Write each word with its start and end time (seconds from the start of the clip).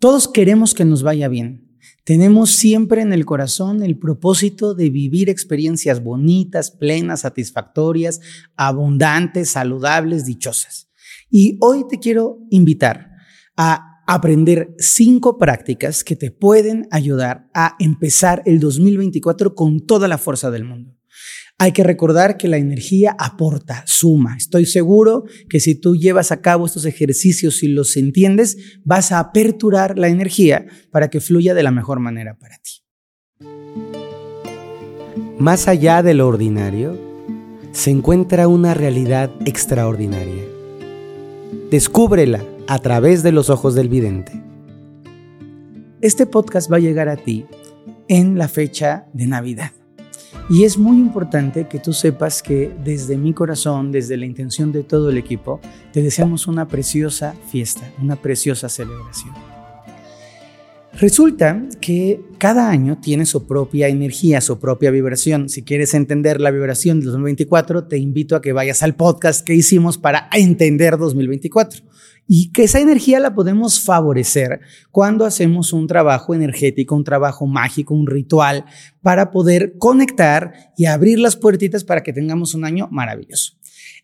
Todos 0.00 0.28
queremos 0.28 0.74
que 0.74 0.84
nos 0.84 1.02
vaya 1.02 1.26
bien. 1.26 1.76
Tenemos 2.04 2.52
siempre 2.52 3.02
en 3.02 3.12
el 3.12 3.26
corazón 3.26 3.82
el 3.82 3.98
propósito 3.98 4.74
de 4.74 4.90
vivir 4.90 5.28
experiencias 5.28 6.04
bonitas, 6.04 6.70
plenas, 6.70 7.22
satisfactorias, 7.22 8.20
abundantes, 8.56 9.50
saludables, 9.50 10.24
dichosas. 10.24 10.88
Y 11.30 11.58
hoy 11.60 11.84
te 11.88 11.98
quiero 11.98 12.38
invitar 12.48 13.10
a 13.56 14.00
aprender 14.06 14.72
cinco 14.78 15.36
prácticas 15.36 16.04
que 16.04 16.14
te 16.14 16.30
pueden 16.30 16.86
ayudar 16.92 17.48
a 17.52 17.74
empezar 17.80 18.42
el 18.46 18.60
2024 18.60 19.56
con 19.56 19.80
toda 19.80 20.06
la 20.06 20.16
fuerza 20.16 20.52
del 20.52 20.64
mundo. 20.64 20.97
Hay 21.60 21.72
que 21.72 21.82
recordar 21.82 22.36
que 22.36 22.46
la 22.46 22.56
energía 22.56 23.16
aporta, 23.18 23.82
suma. 23.84 24.36
Estoy 24.36 24.64
seguro 24.64 25.24
que 25.50 25.58
si 25.58 25.74
tú 25.74 25.96
llevas 25.96 26.30
a 26.30 26.40
cabo 26.40 26.66
estos 26.66 26.84
ejercicios 26.84 27.64
y 27.64 27.68
los 27.68 27.96
entiendes, 27.96 28.78
vas 28.84 29.10
a 29.10 29.18
aperturar 29.18 29.98
la 29.98 30.06
energía 30.06 30.66
para 30.92 31.10
que 31.10 31.20
fluya 31.20 31.54
de 31.54 31.64
la 31.64 31.72
mejor 31.72 31.98
manera 31.98 32.38
para 32.38 32.58
ti. 32.58 32.84
Más 35.40 35.66
allá 35.66 36.04
de 36.04 36.14
lo 36.14 36.28
ordinario, 36.28 36.96
se 37.72 37.90
encuentra 37.90 38.46
una 38.46 38.74
realidad 38.74 39.32
extraordinaria. 39.44 40.44
Descúbrela 41.72 42.44
a 42.68 42.78
través 42.78 43.24
de 43.24 43.32
los 43.32 43.50
ojos 43.50 43.74
del 43.74 43.88
vidente. 43.88 44.44
Este 46.00 46.24
podcast 46.24 46.70
va 46.72 46.76
a 46.76 46.80
llegar 46.80 47.08
a 47.08 47.16
ti 47.16 47.46
en 48.06 48.38
la 48.38 48.46
fecha 48.46 49.08
de 49.12 49.26
Navidad. 49.26 49.72
Y 50.50 50.64
es 50.64 50.78
muy 50.78 50.96
importante 50.96 51.68
que 51.68 51.78
tú 51.78 51.92
sepas 51.92 52.42
que 52.42 52.72
desde 52.82 53.18
mi 53.18 53.34
corazón, 53.34 53.92
desde 53.92 54.16
la 54.16 54.24
intención 54.24 54.72
de 54.72 54.82
todo 54.82 55.10
el 55.10 55.18
equipo, 55.18 55.60
te 55.92 56.00
deseamos 56.00 56.46
una 56.46 56.66
preciosa 56.66 57.34
fiesta, 57.50 57.92
una 58.00 58.16
preciosa 58.16 58.70
celebración. 58.70 59.34
Resulta 60.94 61.62
que 61.82 62.22
cada 62.38 62.70
año 62.70 62.98
tiene 62.98 63.26
su 63.26 63.46
propia 63.46 63.88
energía, 63.88 64.40
su 64.40 64.58
propia 64.58 64.90
vibración. 64.90 65.50
Si 65.50 65.62
quieres 65.62 65.92
entender 65.92 66.40
la 66.40 66.50
vibración 66.50 66.98
del 67.00 67.10
2024, 67.10 67.84
te 67.84 67.98
invito 67.98 68.34
a 68.34 68.40
que 68.40 68.54
vayas 68.54 68.82
al 68.82 68.96
podcast 68.96 69.46
que 69.46 69.54
hicimos 69.54 69.98
para 69.98 70.30
entender 70.32 70.96
2024 70.96 71.82
y 72.28 72.52
que 72.52 72.64
esa 72.64 72.78
energía 72.78 73.18
la 73.18 73.34
podemos 73.34 73.80
favorecer 73.80 74.60
cuando 74.92 75.24
hacemos 75.24 75.72
un 75.72 75.86
trabajo 75.86 76.34
energético, 76.34 76.94
un 76.94 77.02
trabajo 77.02 77.46
mágico, 77.46 77.94
un 77.94 78.06
ritual 78.06 78.66
para 79.02 79.30
poder 79.30 79.78
conectar 79.78 80.52
y 80.76 80.84
abrir 80.84 81.18
las 81.18 81.36
puertitas 81.36 81.82
para 81.84 82.02
que 82.02 82.12
tengamos 82.12 82.54
un 82.54 82.66
año 82.66 82.86
maravilloso. 82.90 83.57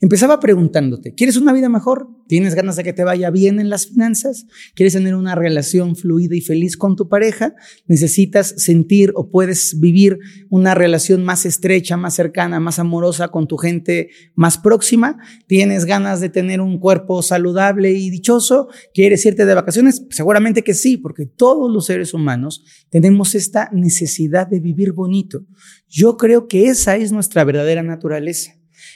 Empezaba 0.05 0.39
preguntándote, 0.39 1.15
¿quieres 1.15 1.39
una 1.39 1.55
vida 1.55 1.71
mejor? 1.71 2.11
¿Tienes 2.29 2.55
ganas 2.55 2.77
de 2.77 2.85
que 2.85 2.93
te 2.93 3.05
vaya 3.05 3.31
bien 3.31 3.59
en 3.59 3.71
las 3.71 3.87
finanzas? 3.87 4.45
¿Quieres 4.75 4.93
tener 4.93 5.15
una 5.15 5.35
relación 5.35 5.97
fluida 5.97 6.37
y 6.37 6.43
feliz 6.43 6.77
con 6.77 6.95
tu 6.95 7.09
pareja? 7.09 7.55
¿Necesitas 7.87 8.49
sentir 8.59 9.13
o 9.15 9.31
puedes 9.31 9.81
vivir 9.81 10.19
una 10.51 10.75
relación 10.75 11.25
más 11.25 11.47
estrecha, 11.47 11.97
más 11.97 12.13
cercana, 12.13 12.61
más 12.61 12.79
amorosa 12.79 13.29
con 13.29 13.49
tu 13.49 13.57
gente 13.57 14.11
más 14.35 14.59
próxima? 14.59 15.17
¿Tienes 15.47 15.87
ganas 15.87 16.21
de 16.21 16.29
tener 16.29 16.61
un 16.61 16.79
cuerpo 16.79 17.23
saludable 17.23 17.93
y 17.93 18.11
dichoso? 18.11 18.69
¿Quieres 18.93 19.25
irte 19.25 19.47
de 19.47 19.55
vacaciones? 19.55 20.05
Seguramente 20.11 20.61
que 20.61 20.75
sí, 20.75 20.99
porque 20.99 21.25
todos 21.25 21.73
los 21.73 21.87
seres 21.87 22.13
humanos 22.13 22.63
tenemos 22.91 23.35
esta 23.35 23.71
necesidad 23.73 24.49
de 24.49 24.61
vivir 24.61 24.93
bonito. 24.93 25.47
Yo 25.89 26.19
creo 26.19 26.47
que 26.47 26.67
esa 26.67 26.95
es 26.97 27.11
nuestra 27.11 27.43
verdadera 27.45 27.83
naturaleza. 27.83 28.53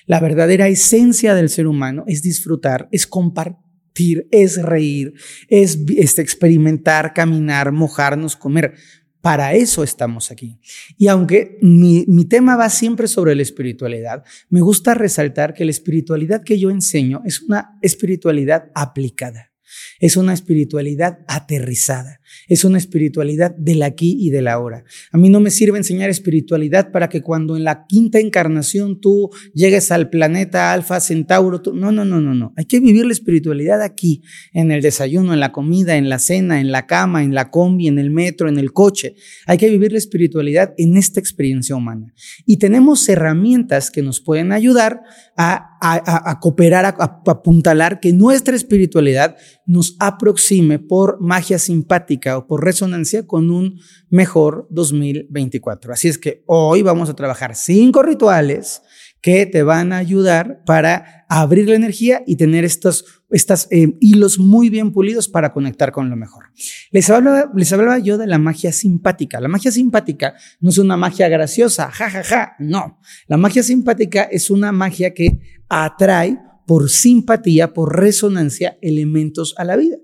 La 0.06 0.20
verdadera 0.20 0.68
esencia 0.68 1.34
del 1.34 1.48
ser 1.48 1.66
humano 1.66 2.04
es 2.06 2.22
disfrutar, 2.22 2.88
es 2.92 3.06
compartir, 3.06 4.28
es 4.30 4.62
reír, 4.62 5.14
es 5.48 5.78
este, 5.96 6.22
experimentar, 6.22 7.12
caminar, 7.14 7.72
mojarnos, 7.72 8.36
comer. 8.36 8.74
Para 9.20 9.52
eso 9.54 9.82
estamos 9.82 10.30
aquí. 10.30 10.60
Y 10.96 11.08
aunque 11.08 11.58
mi, 11.60 12.04
mi, 12.06 12.24
tema 12.24 12.56
va 12.56 12.70
siempre 12.70 13.08
sobre 13.08 13.34
la 13.34 13.42
espiritualidad, 13.42 14.24
me 14.48 14.60
gusta 14.60 14.94
resaltar 14.94 15.54
que 15.54 15.64
la 15.64 15.72
espiritualidad 15.72 16.44
que 16.44 16.58
yo 16.58 16.70
enseño 16.70 17.22
es 17.24 17.42
una 17.42 17.78
espiritualidad 17.82 18.70
aplicada. 18.74 19.50
Es 19.98 20.16
una 20.16 20.32
espiritualidad 20.32 21.18
aterrizada. 21.26 22.17
Es 22.48 22.64
una 22.64 22.78
espiritualidad 22.78 23.54
del 23.56 23.82
aquí 23.82 24.16
y 24.18 24.30
del 24.30 24.48
ahora. 24.48 24.84
A 25.12 25.18
mí 25.18 25.28
no 25.28 25.40
me 25.40 25.50
sirve 25.50 25.78
enseñar 25.78 26.10
espiritualidad 26.10 26.90
para 26.90 27.08
que 27.08 27.22
cuando 27.22 27.56
en 27.56 27.64
la 27.64 27.86
quinta 27.86 28.18
encarnación 28.18 29.00
tú 29.00 29.30
llegues 29.54 29.90
al 29.90 30.10
planeta 30.10 30.72
Alfa 30.72 31.00
Centauro, 31.00 31.60
no, 31.74 31.92
no, 31.92 32.04
no, 32.04 32.20
no, 32.20 32.34
no. 32.34 32.52
Hay 32.56 32.64
que 32.64 32.80
vivir 32.80 33.06
la 33.06 33.12
espiritualidad 33.12 33.82
aquí, 33.82 34.22
en 34.52 34.70
el 34.70 34.82
desayuno, 34.82 35.32
en 35.32 35.40
la 35.40 35.52
comida, 35.52 35.96
en 35.96 36.08
la 36.08 36.18
cena, 36.18 36.60
en 36.60 36.72
la 36.72 36.86
cama, 36.86 37.22
en 37.22 37.34
la 37.34 37.50
combi, 37.50 37.88
en 37.88 37.98
el 37.98 38.10
metro, 38.10 38.48
en 38.48 38.58
el 38.58 38.72
coche. 38.72 39.14
Hay 39.46 39.58
que 39.58 39.68
vivir 39.68 39.92
la 39.92 39.98
espiritualidad 39.98 40.74
en 40.76 40.96
esta 40.96 41.20
experiencia 41.20 41.76
humana. 41.76 42.12
Y 42.46 42.58
tenemos 42.58 43.08
herramientas 43.08 43.90
que 43.90 44.02
nos 44.02 44.20
pueden 44.20 44.52
ayudar 44.52 45.02
a, 45.36 45.78
a 45.80 46.40
cooperar, 46.40 46.84
a 46.84 47.22
apuntalar 47.26 48.00
que 48.00 48.12
nuestra 48.12 48.56
espiritualidad 48.56 49.36
nos 49.66 49.96
aproxime 50.00 50.78
por 50.78 51.20
magia 51.20 51.58
simpática 51.58 52.17
por 52.46 52.64
resonancia 52.64 53.26
con 53.26 53.50
un 53.50 53.80
mejor 54.10 54.66
2024. 54.70 55.92
Así 55.92 56.08
es 56.08 56.18
que 56.18 56.42
hoy 56.46 56.82
vamos 56.82 57.08
a 57.08 57.14
trabajar 57.14 57.54
cinco 57.54 58.02
rituales 58.02 58.82
que 59.20 59.46
te 59.46 59.62
van 59.62 59.92
a 59.92 59.98
ayudar 59.98 60.62
para 60.64 61.26
abrir 61.28 61.68
la 61.68 61.74
energía 61.74 62.22
y 62.26 62.36
tener 62.36 62.64
estos, 62.64 63.04
estos 63.30 63.66
eh, 63.70 63.96
hilos 64.00 64.38
muy 64.38 64.70
bien 64.70 64.92
pulidos 64.92 65.28
para 65.28 65.52
conectar 65.52 65.92
con 65.92 66.08
lo 66.08 66.16
mejor. 66.16 66.46
Les 66.90 67.10
hablaba, 67.10 67.50
les 67.54 67.72
hablaba 67.72 67.98
yo 67.98 68.16
de 68.16 68.26
la 68.26 68.38
magia 68.38 68.72
simpática. 68.72 69.40
La 69.40 69.48
magia 69.48 69.72
simpática 69.72 70.34
no 70.60 70.70
es 70.70 70.78
una 70.78 70.96
magia 70.96 71.28
graciosa, 71.28 71.90
ja, 71.90 72.10
ja, 72.10 72.22
ja, 72.22 72.56
no. 72.58 73.00
La 73.26 73.36
magia 73.36 73.62
simpática 73.62 74.22
es 74.22 74.50
una 74.50 74.72
magia 74.72 75.12
que 75.12 75.40
atrae 75.68 76.38
por 76.68 76.90
simpatía, 76.90 77.72
por 77.72 77.98
resonancia, 77.98 78.76
elementos 78.82 79.54
a 79.56 79.64
la 79.64 79.74
vida. 79.74 79.96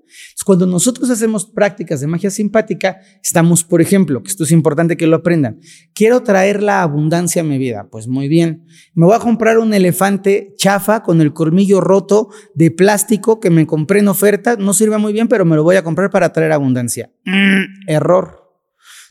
cuando 0.47 0.67
nosotros 0.67 1.11
hacemos 1.11 1.45
prácticas 1.45 2.01
de 2.01 2.07
magia 2.07 2.31
simpática, 2.31 3.01
estamos, 3.23 3.65
por 3.65 3.83
ejemplo, 3.83 4.23
que 4.23 4.31
esto 4.31 4.45
es 4.45 4.51
importante 4.51 4.97
que 4.97 5.07
lo 5.07 5.17
aprendan, 5.17 5.61
quiero 5.95 6.23
traer 6.23 6.63
la 6.63 6.81
abundancia 6.81 7.43
a 7.43 7.45
mi 7.45 7.59
vida. 7.59 7.89
Pues 7.91 8.09
muy 8.09 8.29
bien, 8.29 8.65
me 8.95 9.05
voy 9.05 9.15
a 9.15 9.19
comprar 9.19 9.59
un 9.59 9.75
elefante 9.75 10.55
chafa 10.57 11.03
con 11.03 11.21
el 11.21 11.35
colmillo 11.35 11.83
roto 11.83 12.31
de 12.55 12.71
plástico 12.71 13.41
que 13.41 13.51
me 13.51 13.67
compré 13.67 14.01
en 14.01 14.09
oferta, 14.09 14.57
no 14.57 14.73
sirve 14.73 14.97
muy 14.97 15.13
bien, 15.13 15.29
pero 15.29 15.45
me 15.45 15.57
lo 15.57 15.65
voy 15.65 15.77
a 15.77 15.85
comprar 15.85 16.11
para 16.11 16.33
traer 16.33 16.53
abundancia. 16.53 17.11
Mm, 17.27 17.91
error. 17.91 18.44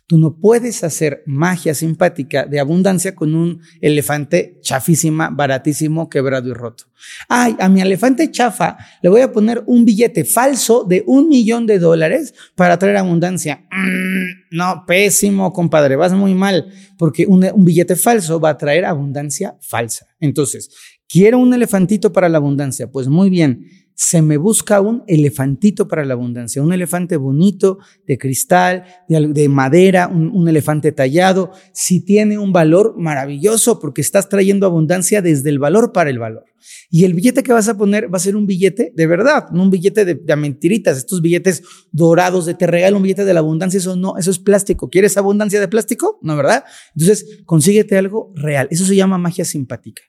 Tú 0.06 0.18
no 0.18 0.36
puedes 0.36 0.84
hacer 0.84 1.24
magia 1.26 1.74
simpática 1.74 2.46
de 2.46 2.60
abundancia 2.60 3.16
con 3.16 3.36
un 3.36 3.62
elefante 3.80 4.60
chafísima, 4.62 5.30
baratísimo, 5.30 6.10
quebrado 6.10 6.50
y 6.50 6.54
roto. 6.54 6.86
Ay, 7.30 7.56
a 7.58 7.70
mi 7.70 7.82
elefante 7.82 8.30
chafa 8.30 8.78
le 9.02 9.10
voy 9.10 9.22
a 9.22 9.32
poner 9.32 9.64
un 9.66 9.86
billete 9.86 10.26
falso 10.26 10.84
de 10.84 11.04
un 11.08 11.30
millón 11.30 11.66
de 11.66 11.80
dólares 11.80 12.34
para 12.56 12.78
traer 12.78 12.98
abundancia. 12.98 13.66
Mm, 13.72 14.58
no, 14.58 14.84
pésimo, 14.86 15.54
compadre, 15.54 15.96
vas 15.96 16.14
muy 16.14 16.36
mal, 16.36 16.72
porque 16.98 17.26
un, 17.26 17.46
un 17.54 17.64
billete 17.64 17.96
falso 17.96 18.42
va 18.42 18.50
a 18.50 18.58
traer 18.58 18.84
abundancia 18.84 19.56
falsa. 19.62 20.08
Entonces, 20.20 20.70
quiero 21.08 21.40
un 21.40 21.54
elefantito 21.54 22.12
para 22.12 22.28
la 22.28 22.40
abundancia. 22.40 22.92
Pues 22.92 23.08
muy 23.08 23.30
bien 23.30 23.83
se 23.96 24.22
me 24.22 24.38
busca 24.38 24.82
un 24.82 25.04
elefantito 25.08 25.88
para 25.88 26.06
la 26.06 26.14
abundancia, 26.14 26.62
un 26.62 26.74
elefante 26.74 27.18
bonito, 27.18 27.80
de 28.08 28.18
cristal, 28.18 28.86
de, 29.08 29.50
madera, 29.50 30.08
un, 30.08 30.48
elefante 30.48 30.92
tallado, 30.92 31.52
si 31.72 32.00
tiene 32.00 32.38
un 32.38 32.52
valor 32.52 32.96
maravilloso 32.98 33.80
porque 33.80 34.02
estás 34.02 34.30
trayendo 34.30 34.66
abundancia 34.66 35.22
desde 35.22 35.50
el 35.50 35.60
valor 35.60 35.92
para 35.94 36.10
el 36.10 36.20
valor. 36.20 36.46
Y 36.90 37.06
el 37.06 37.14
billete 37.14 37.44
que 37.44 37.54
vas 37.54 37.68
a 37.68 37.78
poner 37.78 38.14
va 38.14 38.18
a 38.18 38.20
ser 38.20 38.36
un 38.36 38.46
billete 38.46 38.92
de 38.96 39.08
verdad, 39.08 39.50
no 39.52 39.64
un 39.64 39.70
billete 39.70 40.06
de, 40.06 40.16
de 40.16 40.36
mentiritas, 40.36 40.98
estos 40.98 41.22
billetes 41.22 41.64
dorados 41.92 42.46
de 42.46 42.54
te 42.54 42.68
regalo 42.68 42.98
un 42.98 43.04
billete 43.04 43.26
de 43.26 43.34
la 43.34 43.40
abundancia, 43.40 43.78
eso 43.78 43.96
no, 43.96 44.18
eso 44.18 44.32
es 44.32 44.40
plástico. 44.40 44.90
¿Quieres 44.90 45.18
abundancia 45.18 45.60
de 45.60 45.68
plástico? 45.68 46.20
No, 46.22 46.36
¿verdad? 46.36 46.64
Entonces, 46.96 47.42
consíguete 47.46 47.98
algo 47.98 48.32
real. 48.36 48.68
Eso 48.72 48.86
se 48.86 48.96
llama 48.96 49.18
magia 49.18 49.46
simpática. 49.46 50.02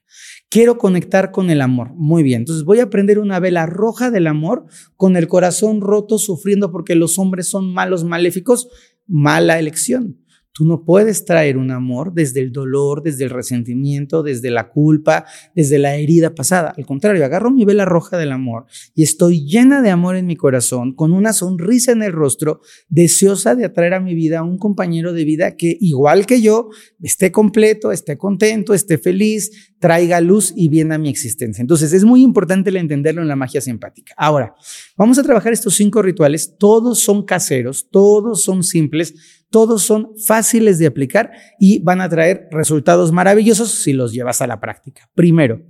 Quiero 0.49 0.77
conectar 0.77 1.31
con 1.31 1.49
el 1.49 1.61
amor. 1.61 1.93
Muy 1.95 2.23
bien. 2.23 2.41
Entonces 2.41 2.63
voy 2.63 2.79
a 2.79 2.89
prender 2.89 3.19
una 3.19 3.39
vela 3.39 3.65
roja 3.65 4.11
del 4.11 4.27
amor 4.27 4.65
con 4.95 5.17
el 5.17 5.27
corazón 5.27 5.81
roto, 5.81 6.17
sufriendo 6.17 6.71
porque 6.71 6.95
los 6.95 7.19
hombres 7.19 7.47
son 7.47 7.73
malos, 7.73 8.03
maléficos. 8.03 8.69
Mala 9.07 9.59
elección. 9.59 10.17
Tú 10.55 10.63
no 10.63 10.85
puedes 10.85 11.25
traer 11.25 11.57
un 11.57 11.69
amor 11.69 12.13
desde 12.13 12.39
el 12.39 12.53
dolor, 12.53 13.03
desde 13.03 13.25
el 13.25 13.29
resentimiento, 13.29 14.23
desde 14.23 14.49
la 14.49 14.69
culpa, 14.69 15.25
desde 15.53 15.79
la 15.79 15.97
herida 15.97 16.33
pasada. 16.33 16.73
Al 16.77 16.85
contrario, 16.85 17.25
agarro 17.25 17.51
mi 17.51 17.65
vela 17.65 17.83
roja 17.83 18.17
del 18.17 18.31
amor 18.31 18.65
y 18.93 19.03
estoy 19.03 19.45
llena 19.45 19.81
de 19.81 19.89
amor 19.89 20.15
en 20.15 20.25
mi 20.25 20.37
corazón, 20.37 20.95
con 20.95 21.11
una 21.11 21.33
sonrisa 21.33 21.91
en 21.91 22.03
el 22.03 22.13
rostro, 22.13 22.61
deseosa 22.87 23.53
de 23.55 23.65
atraer 23.65 23.95
a 23.95 23.99
mi 23.99 24.15
vida 24.15 24.39
a 24.39 24.43
un 24.43 24.57
compañero 24.57 25.11
de 25.11 25.25
vida 25.25 25.57
que, 25.57 25.75
igual 25.81 26.25
que 26.25 26.41
yo, 26.41 26.69
esté 27.01 27.33
completo, 27.33 27.91
esté 27.91 28.17
contento, 28.17 28.73
esté 28.73 28.97
feliz, 28.97 29.73
traiga 29.79 30.21
luz 30.21 30.53
y 30.55 30.69
bien 30.69 30.93
a 30.93 30.97
mi 30.97 31.09
existencia. 31.09 31.61
Entonces, 31.61 31.91
es 31.91 32.05
muy 32.05 32.21
importante 32.21 32.69
entenderlo 32.79 33.21
en 33.21 33.27
la 33.27 33.35
magia 33.35 33.59
simpática. 33.59 34.13
Ahora, 34.15 34.55
vamos 34.95 35.19
a 35.19 35.23
trabajar 35.23 35.51
estos 35.51 35.75
cinco 35.75 36.01
rituales. 36.01 36.55
Todos 36.57 36.99
son 36.99 37.25
caseros, 37.25 37.89
todos 37.91 38.41
son 38.41 38.63
simples 38.63 39.34
todos 39.49 39.83
son 39.83 40.11
fáciles 40.25 40.79
de 40.79 40.87
aplicar 40.87 41.31
y 41.59 41.79
van 41.79 42.01
a 42.01 42.09
traer 42.09 42.47
resultados 42.51 43.11
maravillosos 43.11 43.71
si 43.71 43.93
los 43.93 44.13
llevas 44.13 44.41
a 44.41 44.47
la 44.47 44.59
práctica. 44.59 45.09
Primero, 45.15 45.61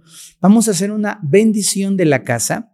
vamos 0.41 0.67
a 0.67 0.71
hacer 0.71 0.91
una 0.91 1.19
bendición 1.23 1.97
de 1.97 2.05
la 2.05 2.23
casa. 2.23 2.71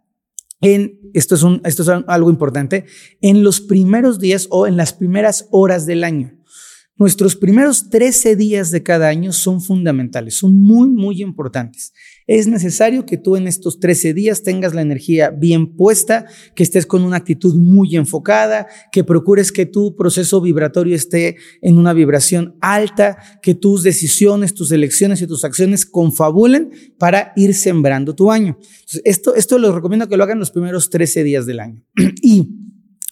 En, 0.60 1.00
esto 1.12 1.34
es, 1.34 1.42
un, 1.42 1.60
esto 1.64 1.82
es 1.82 1.88
algo 2.06 2.30
importante, 2.30 2.86
en 3.20 3.42
los 3.42 3.60
primeros 3.60 4.20
días 4.20 4.46
o 4.50 4.66
en 4.66 4.76
las 4.76 4.92
primeras 4.92 5.48
horas 5.50 5.86
del 5.86 6.04
año. 6.04 6.41
Nuestros 7.02 7.34
primeros 7.34 7.90
13 7.90 8.36
días 8.36 8.70
de 8.70 8.84
cada 8.84 9.08
año 9.08 9.32
son 9.32 9.60
fundamentales, 9.60 10.36
son 10.36 10.56
muy, 10.56 10.88
muy 10.88 11.20
importantes. 11.20 11.92
Es 12.28 12.46
necesario 12.46 13.04
que 13.06 13.16
tú 13.16 13.34
en 13.34 13.48
estos 13.48 13.80
13 13.80 14.14
días 14.14 14.44
tengas 14.44 14.72
la 14.72 14.82
energía 14.82 15.30
bien 15.30 15.74
puesta, 15.74 16.26
que 16.54 16.62
estés 16.62 16.86
con 16.86 17.02
una 17.02 17.16
actitud 17.16 17.56
muy 17.56 17.96
enfocada, 17.96 18.68
que 18.92 19.02
procures 19.02 19.50
que 19.50 19.66
tu 19.66 19.96
proceso 19.96 20.40
vibratorio 20.40 20.94
esté 20.94 21.38
en 21.60 21.76
una 21.76 21.92
vibración 21.92 22.54
alta, 22.60 23.18
que 23.42 23.56
tus 23.56 23.82
decisiones, 23.82 24.54
tus 24.54 24.70
elecciones 24.70 25.20
y 25.22 25.26
tus 25.26 25.44
acciones 25.44 25.84
confabulen 25.84 26.70
para 26.98 27.32
ir 27.34 27.52
sembrando 27.54 28.14
tu 28.14 28.30
año. 28.30 28.60
esto, 29.02 29.34
esto 29.34 29.58
lo 29.58 29.74
recomiendo 29.74 30.08
que 30.08 30.16
lo 30.16 30.22
hagan 30.22 30.38
los 30.38 30.52
primeros 30.52 30.88
13 30.88 31.24
días 31.24 31.46
del 31.46 31.58
año. 31.58 31.82
y 32.22 32.61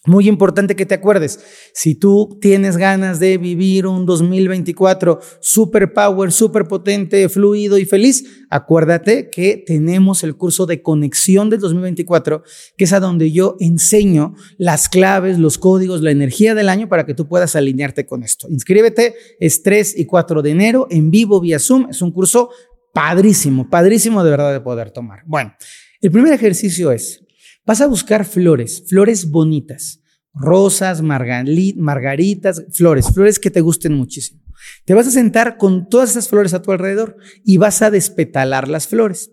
muy 0.06 0.28
importante 0.28 0.76
que 0.76 0.86
te 0.86 0.94
acuerdes, 0.94 1.40
si 1.74 1.94
tú 1.94 2.38
tienes 2.40 2.78
ganas 2.78 3.20
de 3.20 3.36
vivir 3.36 3.86
un 3.86 4.06
2024 4.06 5.20
super 5.40 5.92
power, 5.92 6.32
super 6.32 6.66
potente, 6.66 7.28
fluido 7.28 7.76
y 7.76 7.84
feliz, 7.84 8.46
acuérdate 8.48 9.28
que 9.28 9.62
tenemos 9.66 10.24
el 10.24 10.36
curso 10.36 10.64
de 10.64 10.80
conexión 10.80 11.50
del 11.50 11.60
2024, 11.60 12.42
que 12.78 12.84
es 12.84 12.92
a 12.94 13.00
donde 13.00 13.30
yo 13.30 13.56
enseño 13.60 14.34
las 14.56 14.88
claves, 14.88 15.38
los 15.38 15.58
códigos, 15.58 16.00
la 16.00 16.12
energía 16.12 16.54
del 16.54 16.70
año 16.70 16.88
para 16.88 17.04
que 17.04 17.12
tú 17.12 17.28
puedas 17.28 17.54
alinearte 17.54 18.06
con 18.06 18.22
esto. 18.22 18.48
Inscríbete, 18.48 19.14
es 19.38 19.62
3 19.62 19.98
y 19.98 20.06
4 20.06 20.40
de 20.40 20.50
enero 20.50 20.86
en 20.90 21.10
vivo 21.10 21.42
vía 21.42 21.58
Zoom, 21.58 21.88
es 21.90 22.00
un 22.00 22.10
curso 22.10 22.48
padrísimo, 22.94 23.68
padrísimo 23.68 24.24
de 24.24 24.30
verdad 24.30 24.52
de 24.52 24.60
poder 24.60 24.92
tomar. 24.92 25.20
Bueno, 25.26 25.54
el 26.00 26.10
primer 26.10 26.32
ejercicio 26.32 26.90
es 26.90 27.22
Vas 27.66 27.80
a 27.80 27.86
buscar 27.86 28.24
flores, 28.24 28.84
flores 28.88 29.30
bonitas, 29.30 30.00
rosas, 30.32 31.02
margaritas, 31.02 32.64
flores, 32.72 33.12
flores 33.12 33.38
que 33.38 33.50
te 33.50 33.60
gusten 33.60 33.94
muchísimo. 33.94 34.40
Te 34.84 34.94
vas 34.94 35.06
a 35.06 35.10
sentar 35.10 35.56
con 35.56 35.88
todas 35.88 36.10
esas 36.10 36.28
flores 36.28 36.54
a 36.54 36.62
tu 36.62 36.72
alrededor 36.72 37.16
y 37.44 37.56
vas 37.56 37.82
a 37.82 37.90
despetalar 37.90 38.68
las 38.68 38.88
flores. 38.88 39.30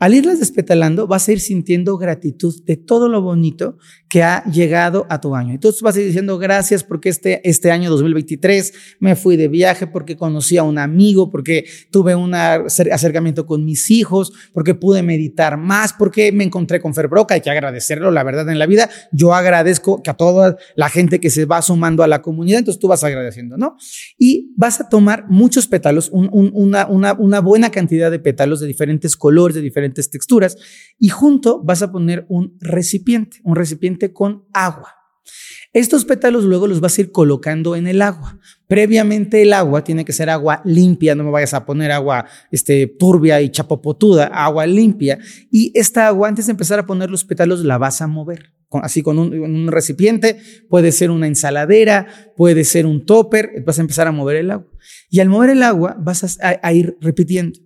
Al 0.00 0.14
irlas 0.14 0.40
despetalando, 0.40 1.06
vas 1.06 1.28
a 1.28 1.32
ir 1.32 1.40
sintiendo 1.40 1.98
gratitud 1.98 2.54
de 2.64 2.78
todo 2.78 3.06
lo 3.06 3.20
bonito 3.20 3.76
que 4.08 4.22
ha 4.22 4.42
llegado 4.44 5.06
a 5.10 5.20
tu 5.20 5.36
año. 5.36 5.52
Entonces 5.52 5.82
vas 5.82 5.94
a 5.94 6.00
ir 6.00 6.06
diciendo 6.06 6.38
gracias 6.38 6.82
porque 6.82 7.10
este, 7.10 7.46
este 7.46 7.70
año 7.70 7.90
2023 7.90 8.72
me 8.98 9.14
fui 9.14 9.36
de 9.36 9.48
viaje, 9.48 9.86
porque 9.86 10.16
conocí 10.16 10.56
a 10.56 10.62
un 10.62 10.78
amigo, 10.78 11.30
porque 11.30 11.66
tuve 11.90 12.14
un 12.14 12.34
acercamiento 12.34 13.44
con 13.44 13.66
mis 13.66 13.90
hijos, 13.90 14.32
porque 14.54 14.74
pude 14.74 15.02
meditar 15.02 15.58
más, 15.58 15.92
porque 15.92 16.32
me 16.32 16.44
encontré 16.44 16.80
con 16.80 16.94
Ferbroca. 16.94 17.34
Hay 17.34 17.42
que 17.42 17.50
agradecerlo, 17.50 18.10
la 18.10 18.22
verdad, 18.24 18.48
en 18.48 18.58
la 18.58 18.64
vida. 18.64 18.88
Yo 19.12 19.34
agradezco 19.34 20.02
que 20.02 20.08
a 20.08 20.14
toda 20.14 20.56
la 20.76 20.88
gente 20.88 21.20
que 21.20 21.28
se 21.28 21.44
va 21.44 21.60
sumando 21.60 22.02
a 22.02 22.08
la 22.08 22.22
comunidad, 22.22 22.60
entonces 22.60 22.80
tú 22.80 22.88
vas 22.88 23.04
agradeciendo, 23.04 23.58
¿no? 23.58 23.76
Y 24.16 24.54
vas 24.56 24.80
a 24.80 24.88
tomar 24.88 25.26
muchos 25.28 25.66
pétalos, 25.66 26.08
una, 26.10 26.86
una, 26.86 27.12
una 27.12 27.40
buena 27.40 27.70
cantidad 27.70 28.10
de 28.10 28.18
pétalos 28.18 28.60
de 28.60 28.66
diferentes 28.66 29.14
colores, 29.14 29.54
de 29.56 29.60
diferentes 29.60 29.89
texturas 29.94 30.56
y 30.98 31.08
junto 31.08 31.62
vas 31.62 31.82
a 31.82 31.90
poner 31.92 32.26
un 32.28 32.56
recipiente, 32.60 33.38
un 33.44 33.56
recipiente 33.56 34.12
con 34.12 34.44
agua. 34.52 35.00
Estos 35.72 36.04
pétalos 36.04 36.42
luego 36.44 36.66
los 36.66 36.80
vas 36.80 36.98
a 36.98 37.02
ir 37.02 37.12
colocando 37.12 37.76
en 37.76 37.86
el 37.86 38.02
agua. 38.02 38.40
Previamente 38.66 39.40
el 39.42 39.52
agua 39.52 39.84
tiene 39.84 40.04
que 40.04 40.12
ser 40.12 40.28
agua 40.28 40.62
limpia, 40.64 41.14
no 41.14 41.22
me 41.22 41.30
vayas 41.30 41.54
a 41.54 41.64
poner 41.64 41.92
agua 41.92 42.26
este, 42.50 42.88
turbia 42.88 43.40
y 43.40 43.50
chapopotuda, 43.50 44.26
agua 44.26 44.66
limpia. 44.66 45.18
Y 45.48 45.70
esta 45.78 46.08
agua, 46.08 46.28
antes 46.28 46.46
de 46.46 46.52
empezar 46.52 46.80
a 46.80 46.86
poner 46.86 47.08
los 47.08 47.24
pétalos, 47.24 47.64
la 47.64 47.78
vas 47.78 48.02
a 48.02 48.08
mover. 48.08 48.52
Así 48.82 49.02
con 49.02 49.18
un, 49.18 49.68
recipiente, 49.68 50.40
puede 50.68 50.90
ser 50.90 51.12
una 51.12 51.28
ensaladera, 51.28 52.32
puede 52.36 52.64
ser 52.64 52.84
un 52.84 53.06
topper, 53.06 53.62
vas 53.64 53.78
a 53.78 53.82
empezar 53.82 54.08
a 54.08 54.12
mover 54.12 54.36
el 54.36 54.50
agua. 54.50 54.72
Y 55.08 55.20
al 55.20 55.28
mover 55.28 55.50
el 55.50 55.62
agua 55.62 55.96
vas 56.00 56.38
a 56.40 56.72
ir 56.72 56.96
repitiendo 57.00 57.60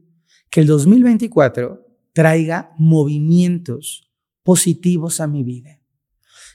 que 0.51 0.61
el 0.61 0.67
2024 0.67 1.85
traiga 2.15 2.73
movimientos 2.79 4.11
positivos 4.43 5.21
a 5.21 5.27
mi 5.27 5.43
vida. 5.43 5.81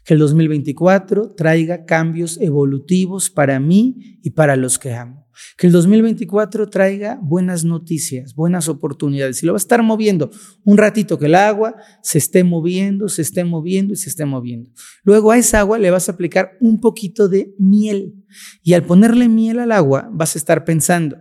Que 0.05 0.13
el 0.13 0.19
2024 0.21 1.35
traiga 1.35 1.85
cambios 1.85 2.39
evolutivos 2.39 3.29
para 3.29 3.59
mí 3.59 4.19
y 4.23 4.31
para 4.31 4.55
los 4.55 4.79
que 4.79 4.93
amo. 4.93 5.27
Que 5.57 5.67
el 5.67 5.73
2024 5.73 6.69
traiga 6.69 7.19
buenas 7.21 7.63
noticias, 7.65 8.33
buenas 8.33 8.69
oportunidades. 8.69 9.43
Y 9.43 9.45
lo 9.45 9.53
va 9.53 9.57
a 9.57 9.59
estar 9.59 9.83
moviendo 9.83 10.31
un 10.63 10.77
ratito 10.77 11.19
que 11.19 11.25
el 11.25 11.35
agua 11.35 11.75
se 12.01 12.17
esté 12.17 12.43
moviendo, 12.43 13.09
se 13.09 13.21
esté 13.21 13.43
moviendo 13.43 13.93
y 13.93 13.97
se 13.97 14.09
esté 14.09 14.25
moviendo. 14.25 14.71
Luego 15.03 15.31
a 15.31 15.37
esa 15.37 15.59
agua 15.59 15.77
le 15.77 15.91
vas 15.91 16.07
a 16.07 16.13
aplicar 16.13 16.57
un 16.61 16.79
poquito 16.79 17.27
de 17.27 17.53
miel. 17.59 18.15
Y 18.63 18.73
al 18.73 18.85
ponerle 18.85 19.27
miel 19.27 19.59
al 19.59 19.73
agua 19.73 20.09
vas 20.11 20.35
a 20.35 20.39
estar 20.39 20.63
pensando 20.63 21.17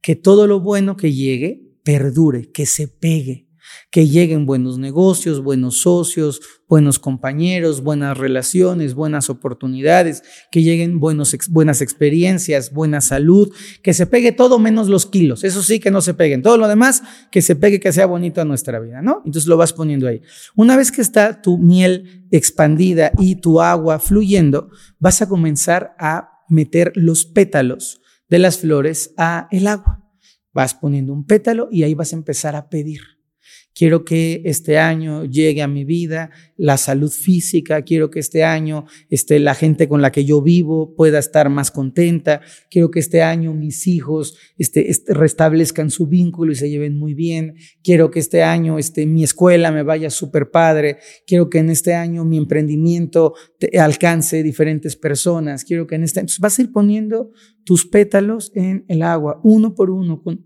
que 0.00 0.16
todo 0.16 0.46
lo 0.46 0.60
bueno 0.60 0.96
que 0.96 1.12
llegue 1.12 1.62
perdure, 1.84 2.50
que 2.50 2.66
se 2.66 2.88
pegue, 2.88 3.51
que 3.90 4.08
lleguen 4.08 4.46
buenos 4.46 4.78
negocios, 4.78 5.42
buenos 5.42 5.80
socios, 5.80 6.40
buenos 6.68 6.98
compañeros, 6.98 7.82
buenas 7.82 8.16
relaciones, 8.16 8.94
buenas 8.94 9.28
oportunidades, 9.28 10.22
que 10.50 10.62
lleguen 10.62 11.00
buenos, 11.00 11.36
buenas 11.50 11.82
experiencias, 11.82 12.72
buena 12.72 13.00
salud, 13.00 13.52
que 13.82 13.92
se 13.92 14.06
pegue 14.06 14.32
todo 14.32 14.58
menos 14.58 14.88
los 14.88 15.06
kilos, 15.06 15.44
eso 15.44 15.62
sí 15.62 15.80
que 15.80 15.90
no 15.90 16.00
se 16.00 16.14
peguen, 16.14 16.42
todo 16.42 16.56
lo 16.56 16.68
demás 16.68 17.02
que 17.30 17.42
se 17.42 17.56
pegue, 17.56 17.78
que 17.78 17.92
sea 17.92 18.06
bonito 18.06 18.40
a 18.40 18.44
nuestra 18.44 18.80
vida, 18.80 19.02
¿no? 19.02 19.22
Entonces 19.26 19.46
lo 19.46 19.56
vas 19.56 19.72
poniendo 19.72 20.08
ahí. 20.08 20.22
Una 20.56 20.76
vez 20.76 20.90
que 20.90 21.02
está 21.02 21.42
tu 21.42 21.58
miel 21.58 22.26
expandida 22.30 23.12
y 23.18 23.36
tu 23.36 23.60
agua 23.60 23.98
fluyendo, 23.98 24.70
vas 24.98 25.20
a 25.20 25.28
comenzar 25.28 25.94
a 25.98 26.30
meter 26.48 26.92
los 26.94 27.24
pétalos 27.24 28.00
de 28.28 28.38
las 28.38 28.58
flores 28.58 29.12
a 29.18 29.48
el 29.50 29.66
agua. 29.66 30.02
Vas 30.54 30.74
poniendo 30.74 31.12
un 31.12 31.26
pétalo 31.26 31.68
y 31.70 31.82
ahí 31.82 31.94
vas 31.94 32.12
a 32.12 32.16
empezar 32.16 32.56
a 32.56 32.68
pedir. 32.68 33.00
Quiero 33.74 34.04
que 34.04 34.42
este 34.44 34.78
año 34.78 35.24
llegue 35.24 35.62
a 35.62 35.68
mi 35.68 35.84
vida 35.84 36.30
la 36.56 36.76
salud 36.76 37.10
física, 37.10 37.82
quiero 37.82 38.10
que 38.10 38.20
este 38.20 38.44
año 38.44 38.84
este, 39.08 39.38
la 39.38 39.54
gente 39.54 39.88
con 39.88 40.02
la 40.02 40.12
que 40.12 40.24
yo 40.24 40.42
vivo 40.42 40.94
pueda 40.94 41.18
estar 41.18 41.48
más 41.48 41.70
contenta, 41.70 42.42
quiero 42.70 42.90
que 42.90 43.00
este 43.00 43.22
año 43.22 43.54
mis 43.54 43.86
hijos 43.86 44.36
este, 44.58 44.90
este, 44.90 45.14
restablezcan 45.14 45.90
su 45.90 46.06
vínculo 46.06 46.52
y 46.52 46.56
se 46.56 46.70
lleven 46.70 46.98
muy 46.98 47.14
bien, 47.14 47.54
quiero 47.82 48.10
que 48.10 48.20
este 48.20 48.42
año 48.42 48.78
este, 48.78 49.06
mi 49.06 49.24
escuela 49.24 49.72
me 49.72 49.82
vaya 49.82 50.10
súper 50.10 50.50
padre, 50.50 50.98
quiero 51.26 51.48
que 51.48 51.58
en 51.58 51.70
este 51.70 51.94
año 51.94 52.24
mi 52.24 52.36
emprendimiento 52.36 53.34
alcance 53.78 54.42
diferentes 54.42 54.96
personas, 54.96 55.64
quiero 55.64 55.86
que 55.86 55.94
en 55.94 56.04
este... 56.04 56.20
Entonces 56.20 56.40
vas 56.40 56.58
a 56.58 56.62
ir 56.62 56.72
poniendo 56.72 57.32
tus 57.64 57.86
pétalos 57.86 58.52
en 58.54 58.84
el 58.88 59.02
agua, 59.02 59.40
uno 59.42 59.74
por 59.74 59.90
uno, 59.90 60.22
con 60.22 60.44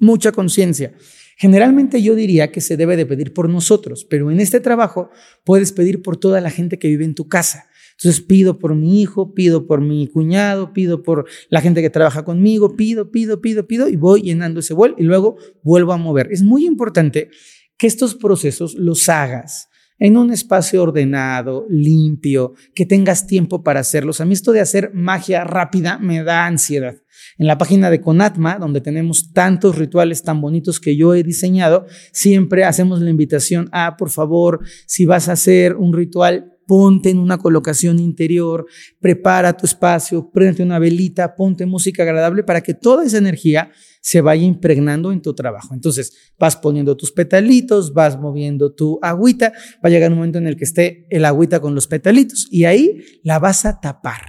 mucha 0.00 0.32
conciencia. 0.32 0.94
Generalmente 1.40 2.02
yo 2.02 2.16
diría 2.16 2.50
que 2.50 2.60
se 2.60 2.76
debe 2.76 2.96
de 2.96 3.06
pedir 3.06 3.32
por 3.32 3.48
nosotros, 3.48 4.04
pero 4.04 4.32
en 4.32 4.40
este 4.40 4.58
trabajo 4.58 5.10
puedes 5.44 5.72
pedir 5.72 6.02
por 6.02 6.16
toda 6.16 6.40
la 6.40 6.50
gente 6.50 6.80
que 6.80 6.88
vive 6.88 7.04
en 7.04 7.14
tu 7.14 7.28
casa. 7.28 7.68
Entonces 7.92 8.20
pido 8.20 8.58
por 8.58 8.74
mi 8.74 9.00
hijo, 9.00 9.34
pido 9.34 9.64
por 9.64 9.80
mi 9.80 10.08
cuñado, 10.08 10.72
pido 10.72 11.04
por 11.04 11.26
la 11.48 11.60
gente 11.60 11.80
que 11.80 11.90
trabaja 11.90 12.24
conmigo, 12.24 12.76
pido, 12.76 13.12
pido, 13.12 13.40
pido, 13.40 13.68
pido 13.68 13.88
y 13.88 13.94
voy 13.94 14.22
llenando 14.22 14.58
ese 14.58 14.74
bol 14.74 14.96
y 14.98 15.04
luego 15.04 15.36
vuelvo 15.62 15.92
a 15.92 15.96
mover. 15.96 16.28
Es 16.32 16.42
muy 16.42 16.66
importante 16.66 17.30
que 17.76 17.86
estos 17.86 18.16
procesos 18.16 18.74
los 18.74 19.08
hagas 19.08 19.68
en 19.98 20.16
un 20.16 20.32
espacio 20.32 20.82
ordenado, 20.82 21.66
limpio, 21.68 22.54
que 22.74 22.86
tengas 22.86 23.26
tiempo 23.26 23.62
para 23.62 23.80
hacerlos. 23.80 24.20
A 24.20 24.24
mí 24.24 24.34
esto 24.34 24.52
de 24.52 24.60
hacer 24.60 24.92
magia 24.94 25.44
rápida 25.44 25.98
me 25.98 26.22
da 26.22 26.46
ansiedad. 26.46 26.96
En 27.36 27.46
la 27.46 27.58
página 27.58 27.90
de 27.90 28.00
Conatma, 28.00 28.58
donde 28.58 28.80
tenemos 28.80 29.32
tantos 29.32 29.76
rituales 29.76 30.22
tan 30.22 30.40
bonitos 30.40 30.80
que 30.80 30.96
yo 30.96 31.14
he 31.14 31.22
diseñado, 31.22 31.86
siempre 32.12 32.64
hacemos 32.64 33.00
la 33.00 33.10
invitación 33.10 33.68
a, 33.72 33.96
por 33.96 34.10
favor, 34.10 34.60
si 34.86 35.06
vas 35.06 35.28
a 35.28 35.32
hacer 35.32 35.76
un 35.76 35.92
ritual 35.92 36.57
ponte 36.68 37.08
en 37.08 37.18
una 37.18 37.38
colocación 37.38 37.98
interior, 37.98 38.66
prepara 39.00 39.56
tu 39.56 39.64
espacio, 39.64 40.30
prende 40.30 40.62
una 40.62 40.78
velita, 40.78 41.34
ponte 41.34 41.64
música 41.64 42.02
agradable 42.02 42.44
para 42.44 42.60
que 42.60 42.74
toda 42.74 43.06
esa 43.06 43.16
energía 43.16 43.72
se 44.02 44.20
vaya 44.20 44.44
impregnando 44.44 45.10
en 45.10 45.22
tu 45.22 45.34
trabajo. 45.34 45.72
Entonces, 45.72 46.12
vas 46.38 46.56
poniendo 46.56 46.94
tus 46.94 47.10
petalitos, 47.10 47.94
vas 47.94 48.20
moviendo 48.20 48.74
tu 48.74 48.98
agüita, 49.00 49.54
va 49.76 49.88
a 49.88 49.88
llegar 49.88 50.10
un 50.10 50.18
momento 50.18 50.36
en 50.36 50.46
el 50.46 50.56
que 50.56 50.64
esté 50.64 51.06
el 51.08 51.24
agüita 51.24 51.58
con 51.60 51.74
los 51.74 51.86
petalitos 51.86 52.46
y 52.50 52.66
ahí 52.66 52.98
la 53.22 53.38
vas 53.38 53.64
a 53.64 53.80
tapar 53.80 54.20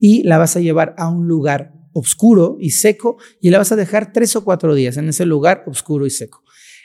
y 0.00 0.24
la 0.24 0.38
vas 0.38 0.56
a 0.56 0.60
llevar 0.60 0.96
a 0.98 1.08
un 1.08 1.28
lugar 1.28 1.72
oscuro 1.92 2.56
y 2.58 2.70
seco 2.70 3.16
y 3.40 3.50
la 3.50 3.58
vas 3.58 3.70
a 3.70 3.76
dejar 3.76 4.12
tres 4.12 4.34
o 4.34 4.42
cuatro 4.42 4.74
días 4.74 4.96
en 4.96 5.08
ese 5.08 5.24
lugar 5.24 5.62
oscuro 5.68 6.04
y 6.04 6.10
seco. 6.10 6.42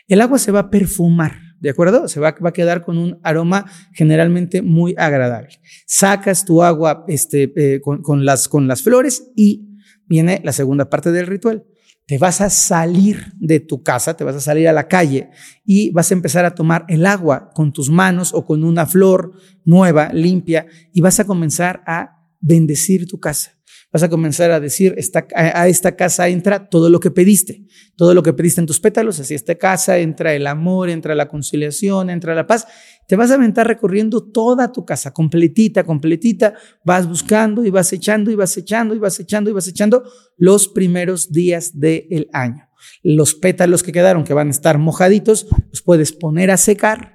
El 0.07 0.21
agua 0.21 0.37
se 0.37 0.51
va 0.51 0.59
a 0.59 0.69
perfumar, 0.69 1.39
¿de 1.59 1.69
acuerdo? 1.69 2.07
Se 2.07 2.19
va, 2.19 2.35
va 2.43 2.49
a 2.49 2.53
quedar 2.53 2.83
con 2.83 2.97
un 2.97 3.19
aroma 3.23 3.65
generalmente 3.93 4.61
muy 4.61 4.95
agradable. 4.97 5.59
Sacas 5.85 6.45
tu 6.45 6.63
agua 6.63 7.05
este, 7.07 7.51
eh, 7.55 7.81
con, 7.81 8.25
las, 8.25 8.47
con 8.47 8.67
las 8.67 8.81
flores 8.81 9.31
y 9.35 9.67
viene 10.07 10.41
la 10.43 10.51
segunda 10.51 10.89
parte 10.89 11.11
del 11.11 11.27
ritual 11.27 11.65
te 12.07 12.17
vas 12.19 12.41
a 12.41 12.49
salir 12.49 13.33
de 13.39 13.59
tu 13.59 13.81
casa, 13.81 14.15
te 14.15 14.23
vas 14.23 14.35
a 14.35 14.41
salir 14.41 14.67
a 14.67 14.73
la 14.73 14.87
calle 14.87 15.29
y 15.65 15.89
vas 15.91 16.11
a 16.11 16.13
empezar 16.13 16.45
a 16.45 16.53
tomar 16.53 16.85
el 16.87 17.05
agua 17.05 17.49
con 17.53 17.73
tus 17.73 17.89
manos 17.89 18.33
o 18.33 18.45
con 18.45 18.63
una 18.63 18.85
flor 18.85 19.33
nueva, 19.63 20.11
limpia, 20.13 20.67
y 20.93 21.01
vas 21.01 21.19
a 21.19 21.25
comenzar 21.25 21.83
a 21.87 22.23
bendecir 22.39 23.07
tu 23.07 23.19
casa. 23.19 23.57
Vas 23.95 24.03
a 24.03 24.09
comenzar 24.09 24.51
a 24.51 24.59
decir, 24.59 24.93
esta, 24.97 25.25
a 25.33 25.69
esta 25.69 25.95
casa 25.95 26.27
entra 26.27 26.67
todo 26.67 26.89
lo 26.89 26.99
que 26.99 27.11
pediste, 27.11 27.63
todo 27.95 28.13
lo 28.13 28.23
que 28.23 28.33
pediste 28.33 28.59
en 28.59 28.67
tus 28.67 28.81
pétalos, 28.81 29.21
así 29.21 29.33
esta 29.33 29.55
casa 29.55 29.99
entra 29.99 30.33
el 30.33 30.47
amor, 30.47 30.89
entra 30.89 31.15
la 31.15 31.29
conciliación, 31.29 32.09
entra 32.09 32.35
la 32.35 32.45
paz. 32.45 32.67
Te 33.07 33.15
vas 33.15 33.31
a 33.31 33.35
aventar 33.35 33.65
recorriendo 33.65 34.21
toda 34.21 34.73
tu 34.73 34.83
casa, 34.83 35.13
completita, 35.13 35.85
completita, 35.85 36.55
vas 36.83 37.07
buscando 37.07 37.63
y 37.65 37.69
vas 37.69 37.93
echando 37.93 38.31
y 38.31 38.35
vas 38.35 38.57
echando 38.57 38.93
y 38.95 38.99
vas 38.99 39.17
echando 39.17 39.49
y 39.49 39.53
vas 39.53 39.67
echando 39.69 40.03
los 40.35 40.67
primeros 40.67 41.31
días 41.31 41.79
del 41.79 42.27
año. 42.33 42.67
Los 43.01 43.33
pétalos 43.33 43.81
que 43.81 43.93
quedaron, 43.93 44.25
que 44.25 44.33
van 44.33 44.49
a 44.49 44.51
estar 44.51 44.77
mojaditos, 44.77 45.47
los 45.69 45.81
puedes 45.81 46.11
poner 46.11 46.51
a 46.51 46.57
secar 46.57 47.14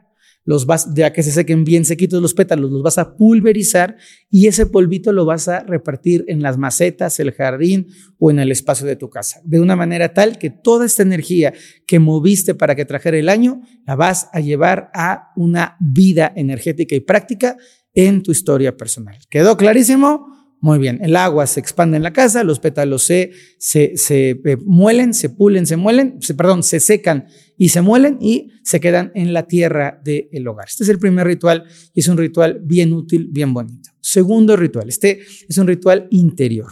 los 0.50 0.66
vas, 0.66 0.92
ya 0.94 1.12
que 1.12 1.22
se 1.22 1.30
sequen 1.30 1.62
bien 1.62 1.84
sequitos 1.84 2.20
los 2.20 2.34
pétalos, 2.34 2.72
los 2.72 2.82
vas 2.82 2.98
a 2.98 3.16
pulverizar 3.16 3.96
y 4.28 4.48
ese 4.48 4.66
polvito 4.66 5.12
lo 5.12 5.24
vas 5.24 5.46
a 5.46 5.60
repartir 5.60 6.24
en 6.26 6.42
las 6.42 6.58
macetas, 6.58 7.20
el 7.20 7.30
jardín 7.30 7.86
o 8.18 8.32
en 8.32 8.40
el 8.40 8.50
espacio 8.50 8.84
de 8.84 8.96
tu 8.96 9.08
casa. 9.08 9.40
De 9.44 9.60
una 9.60 9.76
manera 9.76 10.12
tal 10.12 10.38
que 10.38 10.50
toda 10.50 10.86
esta 10.86 11.04
energía 11.04 11.54
que 11.86 12.00
moviste 12.00 12.56
para 12.56 12.74
que 12.74 12.84
trajera 12.84 13.16
el 13.16 13.28
año, 13.28 13.62
la 13.86 13.94
vas 13.94 14.28
a 14.32 14.40
llevar 14.40 14.90
a 14.92 15.30
una 15.36 15.76
vida 15.78 16.32
energética 16.34 16.96
y 16.96 17.00
práctica 17.00 17.56
en 17.94 18.20
tu 18.24 18.32
historia 18.32 18.76
personal. 18.76 19.18
¿Quedó 19.30 19.56
clarísimo? 19.56 20.39
Muy 20.62 20.78
bien, 20.78 20.98
el 21.02 21.16
agua 21.16 21.46
se 21.46 21.58
expande 21.58 21.96
en 21.96 22.02
la 22.02 22.12
casa, 22.12 22.44
los 22.44 22.60
pétalos 22.60 23.02
se, 23.02 23.30
se, 23.58 23.96
se 23.96 24.30
eh, 24.44 24.58
muelen, 24.66 25.14
se 25.14 25.30
pulen, 25.30 25.66
se 25.66 25.76
muelen, 25.76 26.20
se, 26.20 26.34
perdón, 26.34 26.62
se 26.62 26.80
secan 26.80 27.26
y 27.56 27.70
se 27.70 27.80
muelen 27.80 28.18
y 28.20 28.48
se 28.62 28.78
quedan 28.78 29.10
en 29.14 29.32
la 29.32 29.46
tierra 29.46 30.00
del 30.04 30.46
hogar. 30.46 30.66
Este 30.68 30.84
es 30.84 30.90
el 30.90 30.98
primer 30.98 31.26
ritual 31.26 31.64
y 31.94 32.00
es 32.00 32.08
un 32.08 32.18
ritual 32.18 32.60
bien 32.62 32.92
útil, 32.92 33.28
bien 33.30 33.54
bonito. 33.54 33.90
Segundo 34.00 34.54
ritual, 34.54 34.90
este 34.90 35.20
es 35.48 35.56
un 35.56 35.66
ritual 35.66 36.06
interior. 36.10 36.70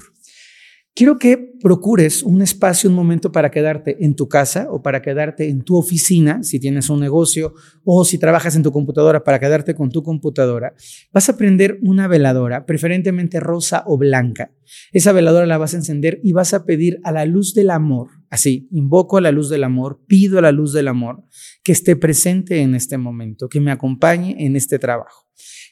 Quiero 0.99 1.17
que 1.17 1.37
procures 1.63 2.25
un 2.25 2.43
espacio, 2.43 2.91
un 2.91 2.97
momento 2.97 3.31
para 3.31 3.53
quedarte 3.53 4.05
en 4.05 4.17
tu 4.17 4.27
casa 4.27 4.67
o 4.69 4.83
para 4.83 5.01
quedarte 5.01 5.49
en 5.49 5.63
tu 5.63 5.77
oficina, 5.77 6.43
si 6.43 6.59
tienes 6.59 6.91
un 6.91 6.99
negocio 6.99 7.55
o 7.85 8.05
si 8.05 8.19
trabajas 8.19 8.57
en 8.57 8.65
tu 8.65 8.73
computadora, 8.73 9.23
para 9.23 9.39
quedarte 9.39 9.77
con 9.77 9.93
tu 9.93 10.03
computadora. 10.03 10.75
Vas 11.13 11.29
a 11.29 11.37
prender 11.37 11.79
una 11.83 12.09
veladora, 12.09 12.67
preferentemente 12.67 13.39
rosa 13.39 13.85
o 13.87 13.97
blanca. 13.97 14.51
Esa 14.91 15.13
veladora 15.13 15.47
la 15.47 15.57
vas 15.57 15.73
a 15.75 15.77
encender 15.77 16.19
y 16.25 16.33
vas 16.33 16.53
a 16.53 16.65
pedir 16.65 16.99
a 17.05 17.13
la 17.13 17.27
luz 17.27 17.55
del 17.55 17.71
amor, 17.71 18.09
así, 18.29 18.67
invoco 18.73 19.19
a 19.19 19.21
la 19.21 19.31
luz 19.31 19.51
del 19.51 19.63
amor, 19.63 20.01
pido 20.09 20.41
a 20.41 20.43
la 20.43 20.51
luz 20.51 20.73
del 20.73 20.89
amor 20.89 21.23
que 21.63 21.71
esté 21.71 21.95
presente 21.95 22.61
en 22.61 22.75
este 22.75 22.99
momento, 22.99 23.49
que 23.49 23.61
me 23.61 23.71
acompañe 23.71 24.35
en 24.45 24.57
este 24.57 24.81
trabajo. 24.81 25.29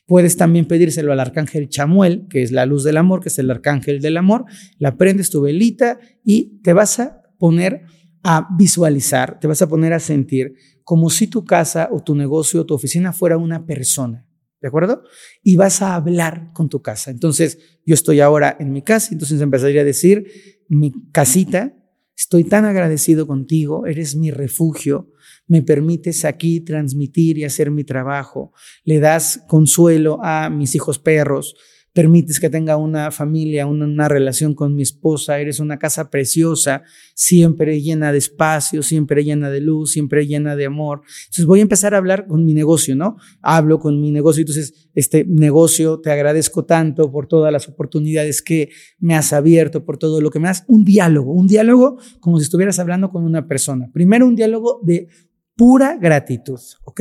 Puedes 0.07 0.37
también 0.37 0.67
pedírselo 0.67 1.13
al 1.13 1.21
arcángel 1.21 1.69
Chamuel, 1.69 2.27
que 2.31 2.43
es 2.43 2.53
la 2.53 2.65
luz 2.65 2.85
del 2.85 2.97
amor, 2.97 3.21
que 3.21 3.29
es 3.29 3.39
el 3.39 3.51
arcángel 3.51 4.01
del 4.01 4.17
amor. 4.17 4.45
La 4.79 4.97
prendes 4.97 5.31
tu 5.31 5.41
velita 5.41 5.99
y 6.25 6.61
te 6.63 6.73
vas 6.73 7.01
a 7.01 7.23
poner 7.39 7.83
a 8.23 8.49
visualizar, 8.57 9.39
te 9.41 9.47
vas 9.47 9.63
a 9.63 9.69
poner 9.69 9.93
a 9.93 10.01
sentir 10.01 10.55
como 10.85 11.11
si 11.11 11.27
tu 11.27 11.45
casa 11.45 11.89
o 11.91 12.03
tu 12.03 12.15
negocio 12.15 12.61
o 12.61 12.67
tu 12.67 12.75
oficina 12.75 13.13
fuera 13.13 13.37
una 13.37 13.67
persona. 13.67 14.27
¿De 14.61 14.69
acuerdo? 14.69 15.03
Y 15.43 15.57
vas 15.57 15.83
a 15.83 15.95
hablar 15.95 16.51
con 16.53 16.69
tu 16.69 16.83
casa. 16.83 17.11
Entonces, 17.11 17.59
yo 17.85 17.95
estoy 17.95 18.21
ahora 18.21 18.57
en 18.59 18.73
mi 18.73 18.83
casa, 18.83 19.11
entonces 19.13 19.41
empezaría 19.41 19.83
a 19.83 19.85
decir, 19.85 20.27
mi 20.69 20.93
casita, 21.13 21.77
estoy 22.17 22.45
tan 22.45 22.65
agradecido 22.65 23.27
contigo, 23.27 23.87
eres 23.87 24.17
mi 24.17 24.31
refugio, 24.31 25.11
me 25.47 25.63
permites 25.63 26.25
aquí 26.25 26.61
transmitir 26.61 27.39
y 27.39 27.45
hacer 27.45 27.71
mi 27.71 27.85
trabajo, 27.85 28.53
le 28.85 29.01
das 29.01 29.43
consuelo 29.49 30.19
a 30.23 30.51
mis 30.51 30.75
hijos 30.75 30.99
perros, 30.99 31.55
permites 31.97 32.39
que 32.39 32.51
tenga 32.51 32.77
una 32.77 33.11
familia, 33.11 33.67
una, 33.67 34.07
relación 34.07 34.55
con 34.55 34.75
mi 34.75 34.83
esposa, 34.83 35.41
eres 35.41 35.61
una 35.61 35.79
casa 35.79 36.11
preciosa, 36.11 36.83
siempre 37.15 37.81
llena 37.81 38.13
de 38.13 38.19
espacio, 38.19 38.83
siempre 38.83 39.25
llena 39.25 39.49
de 39.49 39.63
luz, 39.63 39.93
siempre 39.93 40.27
llena 40.27 40.57
de 40.57 40.67
amor. 40.67 41.01
Entonces 41.25 41.47
voy 41.47 41.61
a 41.61 41.63
empezar 41.63 41.95
a 41.95 41.97
hablar 41.97 42.27
con 42.27 42.45
mi 42.45 42.53
negocio, 42.53 42.95
¿no? 42.95 43.17
Hablo 43.41 43.79
con 43.79 43.99
mi 43.99 44.13
negocio, 44.13 44.43
entonces 44.43 44.91
este 44.95 45.25
negocio, 45.25 45.99
te 46.01 46.11
agradezco 46.11 46.67
tanto 46.67 47.11
por 47.11 47.29
todas 47.29 47.51
las 47.51 47.67
oportunidades 47.67 48.43
que 48.43 48.69
me 48.99 49.15
has 49.15 49.33
abierto, 49.33 49.87
por 49.87 49.97
todo 49.97 50.21
lo 50.21 50.31
que 50.31 50.39
me 50.39 50.49
das. 50.49 50.65
Un 50.69 50.85
diálogo, 50.85 51.33
un 51.33 51.47
diálogo 51.47 51.97
como 52.21 52.39
si 52.39 52.45
estuvieras 52.45 52.79
hablando 52.79 53.09
con 53.09 53.25
una 53.25 53.49
persona. 53.49 53.91
Primero 53.91 54.27
un 54.27 54.37
diálogo 54.37 54.81
de 54.83 55.09
pura 55.57 55.97
gratitud, 55.97 56.61
¿ok? 56.85 57.01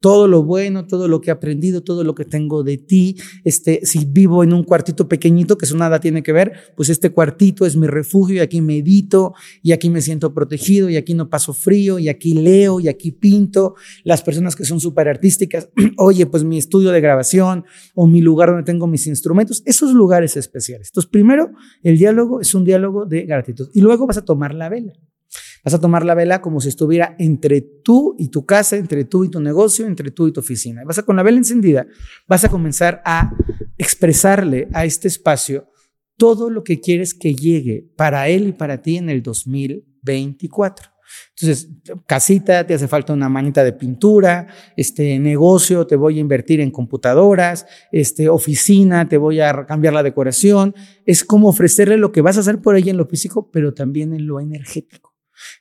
Todo 0.00 0.26
lo 0.26 0.42
bueno, 0.42 0.86
todo 0.86 1.08
lo 1.08 1.20
que 1.20 1.28
he 1.28 1.32
aprendido, 1.32 1.82
todo 1.82 2.04
lo 2.04 2.14
que 2.14 2.24
tengo 2.24 2.62
de 2.62 2.78
ti. 2.78 3.16
Este, 3.44 3.84
si 3.84 4.06
vivo 4.06 4.42
en 4.42 4.54
un 4.54 4.64
cuartito 4.64 5.06
pequeñito, 5.06 5.58
que 5.58 5.66
eso 5.66 5.76
nada 5.76 6.00
tiene 6.00 6.22
que 6.22 6.32
ver, 6.32 6.54
pues 6.74 6.88
este 6.88 7.10
cuartito 7.10 7.66
es 7.66 7.76
mi 7.76 7.86
refugio 7.86 8.36
y 8.36 8.38
aquí 8.38 8.62
medito 8.62 9.34
y 9.62 9.72
aquí 9.72 9.90
me 9.90 10.00
siento 10.00 10.32
protegido 10.32 10.88
y 10.88 10.96
aquí 10.96 11.12
no 11.12 11.28
paso 11.28 11.52
frío 11.52 11.98
y 11.98 12.08
aquí 12.08 12.32
leo 12.32 12.80
y 12.80 12.88
aquí 12.88 13.12
pinto. 13.12 13.74
Las 14.02 14.22
personas 14.22 14.56
que 14.56 14.64
son 14.64 14.80
súper 14.80 15.06
artísticas, 15.06 15.68
oye, 15.98 16.24
pues 16.24 16.44
mi 16.44 16.56
estudio 16.56 16.92
de 16.92 17.02
grabación 17.02 17.66
o 17.94 18.06
mi 18.06 18.22
lugar 18.22 18.48
donde 18.48 18.64
tengo 18.64 18.86
mis 18.86 19.06
instrumentos, 19.06 19.62
esos 19.66 19.92
lugares 19.92 20.34
especiales. 20.38 20.88
Entonces, 20.88 21.10
primero, 21.10 21.50
el 21.82 21.98
diálogo 21.98 22.40
es 22.40 22.54
un 22.54 22.64
diálogo 22.64 23.04
de 23.04 23.26
gratitud 23.26 23.68
y 23.74 23.82
luego 23.82 24.06
vas 24.06 24.16
a 24.16 24.24
tomar 24.24 24.54
la 24.54 24.70
vela. 24.70 24.94
Vas 25.64 25.74
a 25.74 25.80
tomar 25.80 26.04
la 26.04 26.14
vela 26.14 26.40
como 26.40 26.60
si 26.60 26.68
estuviera 26.68 27.16
entre 27.18 27.60
tú 27.60 28.14
y 28.18 28.28
tu 28.28 28.46
casa, 28.46 28.76
entre 28.76 29.04
tú 29.04 29.24
y 29.24 29.30
tu 29.30 29.40
negocio, 29.40 29.86
entre 29.86 30.10
tú 30.10 30.28
y 30.28 30.32
tu 30.32 30.40
oficina. 30.40 30.82
Vas 30.84 30.98
a 30.98 31.02
con 31.02 31.16
la 31.16 31.22
vela 31.22 31.38
encendida, 31.38 31.86
vas 32.26 32.44
a 32.44 32.48
comenzar 32.48 33.02
a 33.04 33.32
expresarle 33.78 34.68
a 34.72 34.84
este 34.84 35.08
espacio 35.08 35.68
todo 36.16 36.50
lo 36.50 36.62
que 36.64 36.80
quieres 36.80 37.14
que 37.14 37.34
llegue 37.34 37.88
para 37.96 38.28
él 38.28 38.48
y 38.48 38.52
para 38.52 38.82
ti 38.82 38.98
en 38.98 39.08
el 39.08 39.22
2024. 39.22 40.90
Entonces, 41.30 41.68
casita, 42.06 42.66
te 42.66 42.74
hace 42.74 42.86
falta 42.86 43.12
una 43.12 43.28
manita 43.28 43.64
de 43.64 43.72
pintura, 43.72 44.46
este 44.76 45.18
negocio, 45.18 45.86
te 45.86 45.96
voy 45.96 46.18
a 46.18 46.20
invertir 46.20 46.60
en 46.60 46.70
computadoras, 46.70 47.66
este 47.90 48.28
oficina, 48.28 49.08
te 49.08 49.16
voy 49.16 49.40
a 49.40 49.66
cambiar 49.66 49.94
la 49.94 50.02
decoración. 50.02 50.74
Es 51.06 51.24
como 51.24 51.48
ofrecerle 51.48 51.96
lo 51.96 52.12
que 52.12 52.20
vas 52.20 52.36
a 52.36 52.40
hacer 52.40 52.60
por 52.60 52.76
ella 52.76 52.90
en 52.90 52.98
lo 52.98 53.06
físico, 53.06 53.50
pero 53.50 53.72
también 53.74 54.12
en 54.12 54.26
lo 54.26 54.40
energético. 54.40 55.09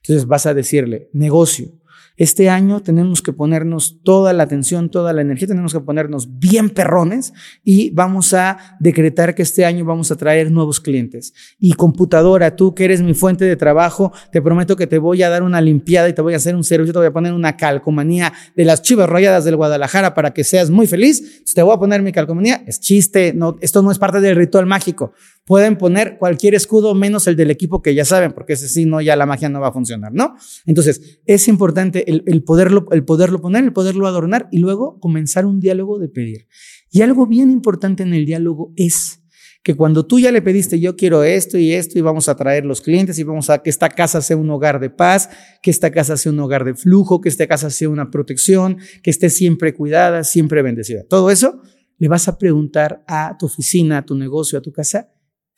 Entonces 0.02 0.26
vas 0.26 0.46
a 0.46 0.54
decirle, 0.54 1.10
negocio, 1.14 1.80
este 2.20 2.50
año 2.50 2.82
tenemos 2.82 3.22
que 3.22 3.32
ponernos 3.32 4.04
toda 4.04 4.34
la 4.34 4.44
atención, 4.44 4.90
toda 4.90 5.14
la 5.14 5.22
energía, 5.22 5.48
tenemos 5.48 5.72
que 5.72 5.80
ponernos 5.80 6.38
bien 6.38 6.70
perrones 6.70 7.32
y 7.64 7.92
vamos 7.92 8.34
a 8.34 8.76
decretar 8.82 9.34
que 9.36 9.42
este 9.42 9.64
año 9.64 9.86
vamos 9.86 10.12
a 10.12 10.18
traer 10.18 10.52
nuevos 10.52 10.82
clientes. 10.82 11.34
Y 11.60 11.76
computadora, 11.76 12.58
tú 12.58 12.76
que 12.76 12.84
eres 12.84 13.02
mi 13.02 13.14
fuente 13.14 13.46
de 13.46 13.56
trabajo, 13.56 14.12
te 14.34 14.42
prometo 14.42 14.76
que 14.76 14.86
te 14.86 14.98
voy 14.98 15.24
a 15.24 15.30
dar 15.30 15.44
una 15.44 15.62
limpiada 15.62 16.10
y 16.10 16.14
te 16.14 16.22
voy 16.22 16.34
a 16.34 16.38
hacer 16.38 16.58
un 16.58 16.66
servicio, 16.66 16.92
te 16.92 17.00
voy 17.00 17.08
a 17.08 17.14
poner 17.14 17.32
una 17.32 17.56
calcomanía 17.56 18.34
de 18.54 18.66
las 18.66 18.82
chivas 18.82 19.08
rayadas 19.08 19.46
del 19.46 19.56
Guadalajara 19.56 20.14
para 20.14 20.34
que 20.34 20.44
seas 20.44 20.70
muy 20.70 20.88
feliz. 20.88 21.46
Te 21.56 21.62
voy 21.62 21.74
a 21.74 21.80
poner 21.80 22.02
mi 22.02 22.12
calcomanía. 22.12 22.64
Es 22.68 22.82
chiste, 22.82 23.32
no, 23.34 23.56
esto 23.62 23.82
no 23.82 23.92
es 23.92 23.98
parte 23.98 24.20
del 24.20 24.36
ritual 24.36 24.66
mágico. 24.66 25.14
Pueden 25.50 25.80
poner 25.80 26.20
cualquier 26.20 26.54
escudo 26.54 26.94
menos 26.94 27.26
el 27.26 27.36
del 27.36 27.50
equipo 27.50 27.82
que 27.82 27.96
ya 27.96 28.06
saben, 28.06 28.34
porque 28.34 28.54
ese 28.54 28.70
sí 28.70 28.86
no, 28.86 29.02
ya 29.02 29.16
la 29.16 29.26
magia 29.26 29.50
no 29.50 29.60
va 29.60 29.70
a 29.70 29.72
funcionar, 29.72 30.14
¿no? 30.14 30.36
Entonces, 30.68 31.22
es 31.26 31.48
importante 31.48 32.06
el, 32.08 32.44
poderlo, 32.44 32.86
el 32.92 33.04
poderlo 33.04 33.42
poner, 33.42 33.64
el 33.64 33.74
poderlo 33.74 34.06
adornar 34.06 34.48
y 34.52 34.60
luego 34.60 35.00
comenzar 35.00 35.48
un 35.48 35.60
diálogo 35.60 35.98
de 35.98 36.08
pedir. 36.08 36.46
Y 36.92 37.02
algo 37.02 37.26
bien 37.26 37.50
importante 37.50 38.04
en 38.04 38.14
el 38.14 38.28
diálogo 38.28 38.74
es 38.76 39.24
que 39.64 39.76
cuando 39.76 40.06
tú 40.06 40.20
ya 40.20 40.32
le 40.32 40.44
pediste, 40.44 40.80
yo 40.80 40.96
quiero 40.96 41.24
esto 41.24 41.58
y 41.58 41.74
esto 41.74 41.98
y 41.98 42.04
vamos 42.04 42.30
a 42.30 42.36
traer 42.36 42.64
los 42.64 42.82
clientes 42.82 43.18
y 43.18 43.24
vamos 43.24 43.50
a 43.50 43.64
que 43.64 43.72
esta 43.72 43.90
casa 43.90 44.22
sea 44.22 44.38
un 44.38 44.52
hogar 44.52 44.80
de 44.80 44.92
paz, 44.92 45.32
que 45.64 45.72
esta 45.72 45.90
casa 45.90 46.16
sea 46.16 46.32
un 46.32 46.40
hogar 46.42 46.64
de 46.64 46.76
flujo, 46.76 47.22
que 47.22 47.30
esta 47.30 47.48
casa 47.48 47.72
sea 47.72 47.90
una 47.90 48.12
protección, 48.12 48.78
que 49.02 49.10
esté 49.10 49.32
siempre 49.32 49.74
cuidada, 49.74 50.24
siempre 50.24 50.62
bendecida. 50.62 51.06
Todo 51.10 51.32
eso 51.32 51.60
le 51.98 52.08
vas 52.08 52.28
a 52.28 52.38
preguntar 52.38 53.04
a 53.08 53.36
tu 53.40 53.48
oficina, 53.48 53.98
a 53.98 54.06
tu 54.06 54.14
negocio, 54.14 54.60
a 54.60 54.62
tu 54.62 54.72
casa, 54.72 55.10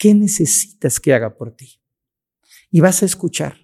¿qué 0.01 0.15
necesitas 0.15 0.99
que 0.99 1.13
haga 1.13 1.37
por 1.37 1.51
ti? 1.51 1.79
Y 2.71 2.79
vas 2.79 3.03
a 3.03 3.05
escuchar. 3.05 3.57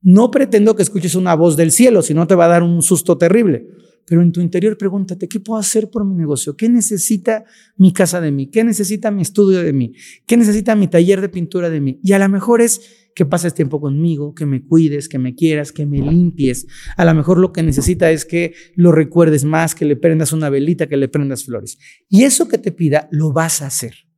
No 0.00 0.30
pretendo 0.30 0.76
que 0.76 0.84
escuches 0.84 1.16
una 1.16 1.34
voz 1.34 1.56
del 1.56 1.72
cielo, 1.72 2.02
si 2.02 2.14
no 2.14 2.28
te 2.28 2.36
va 2.36 2.44
a 2.44 2.48
dar 2.48 2.62
un 2.62 2.82
susto 2.82 3.18
terrible. 3.18 3.66
Pero 4.06 4.22
en 4.22 4.30
tu 4.30 4.40
interior 4.40 4.78
pregúntate, 4.78 5.26
¿qué 5.26 5.40
puedo 5.40 5.58
hacer 5.58 5.90
por 5.90 6.04
mi 6.04 6.14
negocio? 6.14 6.56
¿Qué 6.56 6.68
necesita 6.68 7.44
mi 7.76 7.92
casa 7.92 8.20
de 8.20 8.30
mí? 8.30 8.48
¿Qué 8.48 8.62
necesita 8.62 9.10
mi 9.10 9.22
estudio 9.22 9.60
de 9.60 9.72
mí? 9.72 9.92
¿Qué 10.24 10.36
necesita 10.36 10.76
mi 10.76 10.86
taller 10.86 11.20
de 11.20 11.28
pintura 11.28 11.68
de 11.68 11.80
mí? 11.80 11.98
Y 12.04 12.12
a 12.12 12.20
lo 12.20 12.28
mejor 12.28 12.60
es 12.60 13.08
que 13.16 13.26
pases 13.26 13.52
tiempo 13.52 13.80
conmigo, 13.80 14.36
que 14.36 14.46
me 14.46 14.64
cuides, 14.64 15.08
que 15.08 15.18
me 15.18 15.34
quieras, 15.34 15.72
que 15.72 15.84
me 15.84 15.98
limpies. 15.98 16.64
A 16.96 17.04
lo 17.04 17.12
mejor 17.12 17.38
lo 17.38 17.52
que 17.52 17.64
necesita 17.64 18.08
es 18.12 18.24
que 18.24 18.54
lo 18.76 18.92
recuerdes 18.92 19.44
más, 19.44 19.74
que 19.74 19.84
le 19.84 19.96
prendas 19.96 20.32
una 20.32 20.48
velita, 20.48 20.88
que 20.88 20.96
le 20.96 21.08
prendas 21.08 21.42
flores. 21.42 21.76
Y 22.08 22.22
eso 22.22 22.46
que 22.46 22.58
te 22.58 22.70
pida, 22.70 23.08
lo 23.10 23.32
vas 23.32 23.62
a 23.62 23.66
hacer. 23.66 24.11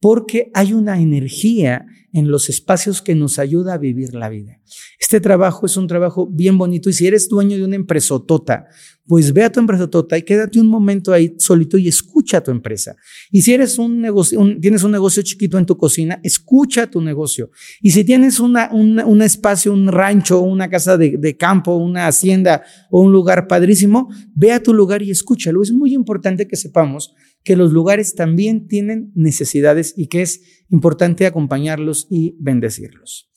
Porque 0.00 0.50
hay 0.54 0.72
una 0.72 1.00
energía 1.00 1.86
en 2.12 2.30
los 2.30 2.48
espacios 2.48 3.02
que 3.02 3.14
nos 3.14 3.38
ayuda 3.38 3.74
a 3.74 3.78
vivir 3.78 4.14
la 4.14 4.28
vida. 4.28 4.60
Este 4.98 5.20
trabajo 5.20 5.66
es 5.66 5.76
un 5.76 5.86
trabajo 5.86 6.26
bien 6.26 6.58
bonito 6.58 6.90
y 6.90 6.92
si 6.92 7.06
eres 7.06 7.28
dueño 7.28 7.56
de 7.56 7.64
una 7.64 7.76
empresotota, 7.76 8.66
pues 9.10 9.32
ve 9.32 9.42
a 9.42 9.50
tu 9.50 9.58
empresotota 9.58 10.16
y 10.16 10.22
quédate 10.22 10.60
un 10.60 10.68
momento 10.68 11.12
ahí 11.12 11.34
solito 11.36 11.76
y 11.76 11.88
escucha 11.88 12.36
a 12.36 12.44
tu 12.44 12.52
empresa. 12.52 12.94
Y 13.32 13.42
si 13.42 13.52
eres 13.52 13.76
un 13.76 14.00
negocio, 14.00 14.40
tienes 14.60 14.84
un 14.84 14.92
negocio 14.92 15.20
chiquito 15.24 15.58
en 15.58 15.66
tu 15.66 15.76
cocina, 15.76 16.20
escucha 16.22 16.88
tu 16.88 17.00
negocio. 17.00 17.50
Y 17.82 17.90
si 17.90 18.04
tienes 18.04 18.38
una, 18.38 18.70
un 18.72 19.20
espacio, 19.20 19.72
un 19.72 19.88
rancho, 19.88 20.40
una 20.40 20.70
casa 20.70 20.96
de 20.96 21.36
campo, 21.36 21.74
una 21.74 22.06
hacienda 22.06 22.62
o 22.88 23.00
un 23.00 23.10
lugar 23.10 23.48
padrísimo, 23.48 24.10
ve 24.32 24.52
a 24.52 24.62
tu 24.62 24.72
lugar 24.72 25.02
y 25.02 25.10
escúchalo. 25.10 25.60
Es 25.60 25.72
muy 25.72 25.92
importante 25.92 26.46
que 26.46 26.54
sepamos 26.54 27.12
que 27.42 27.56
los 27.56 27.72
lugares 27.72 28.14
también 28.14 28.68
tienen 28.68 29.10
necesidades 29.16 29.92
y 29.96 30.06
que 30.06 30.22
es 30.22 30.62
importante 30.68 31.26
acompañarlos 31.26 32.06
y 32.10 32.36
bendecirlos. 32.38 33.29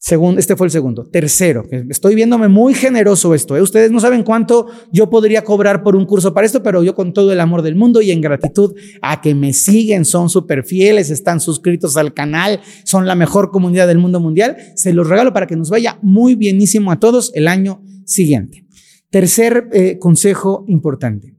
Segundo, 0.00 0.38
este 0.38 0.54
fue 0.54 0.68
el 0.68 0.70
segundo. 0.70 1.04
Tercero, 1.04 1.64
estoy 1.90 2.14
viéndome 2.14 2.46
muy 2.46 2.72
generoso 2.72 3.34
esto. 3.34 3.56
¿eh? 3.56 3.62
Ustedes 3.62 3.90
no 3.90 3.98
saben 3.98 4.22
cuánto 4.22 4.68
yo 4.92 5.10
podría 5.10 5.42
cobrar 5.42 5.82
por 5.82 5.96
un 5.96 6.06
curso 6.06 6.32
para 6.32 6.46
esto, 6.46 6.62
pero 6.62 6.84
yo 6.84 6.94
con 6.94 7.12
todo 7.12 7.32
el 7.32 7.40
amor 7.40 7.62
del 7.62 7.74
mundo 7.74 8.00
y 8.00 8.12
en 8.12 8.20
gratitud 8.20 8.76
a 9.02 9.20
que 9.20 9.34
me 9.34 9.52
siguen, 9.52 10.04
son 10.04 10.30
súper 10.30 10.62
fieles, 10.62 11.10
están 11.10 11.40
suscritos 11.40 11.96
al 11.96 12.14
canal, 12.14 12.60
son 12.84 13.06
la 13.06 13.16
mejor 13.16 13.50
comunidad 13.50 13.88
del 13.88 13.98
mundo 13.98 14.20
mundial, 14.20 14.56
se 14.76 14.92
los 14.92 15.08
regalo 15.08 15.32
para 15.32 15.48
que 15.48 15.56
nos 15.56 15.68
vaya 15.68 15.98
muy 16.00 16.36
bienísimo 16.36 16.92
a 16.92 17.00
todos 17.00 17.32
el 17.34 17.48
año 17.48 17.82
siguiente. 18.06 18.66
Tercer 19.10 19.68
eh, 19.72 19.98
consejo 19.98 20.64
importante. 20.68 21.34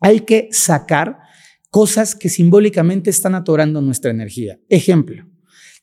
Hay 0.00 0.20
que 0.20 0.48
sacar 0.52 1.16
cosas 1.70 2.14
que 2.14 2.28
simbólicamente 2.28 3.08
están 3.08 3.34
atorando 3.34 3.80
nuestra 3.80 4.10
energía. 4.10 4.58
Ejemplo, 4.68 5.27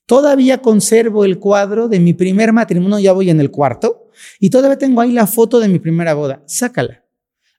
todavía 0.05 0.61
conservo 0.61 1.25
el 1.25 1.39
cuadro 1.39 1.87
de 1.87 1.99
mi 1.99 2.13
primer 2.13 2.53
matrimonio, 2.53 2.99
ya 2.99 3.13
voy 3.13 3.29
en 3.29 3.39
el 3.39 3.51
cuarto, 3.51 4.09
y 4.39 4.49
todavía 4.49 4.77
tengo 4.77 5.01
ahí 5.01 5.11
la 5.11 5.27
foto 5.27 5.59
de 5.59 5.67
mi 5.67 5.79
primera 5.79 6.13
boda. 6.13 6.43
Sácala. 6.47 7.03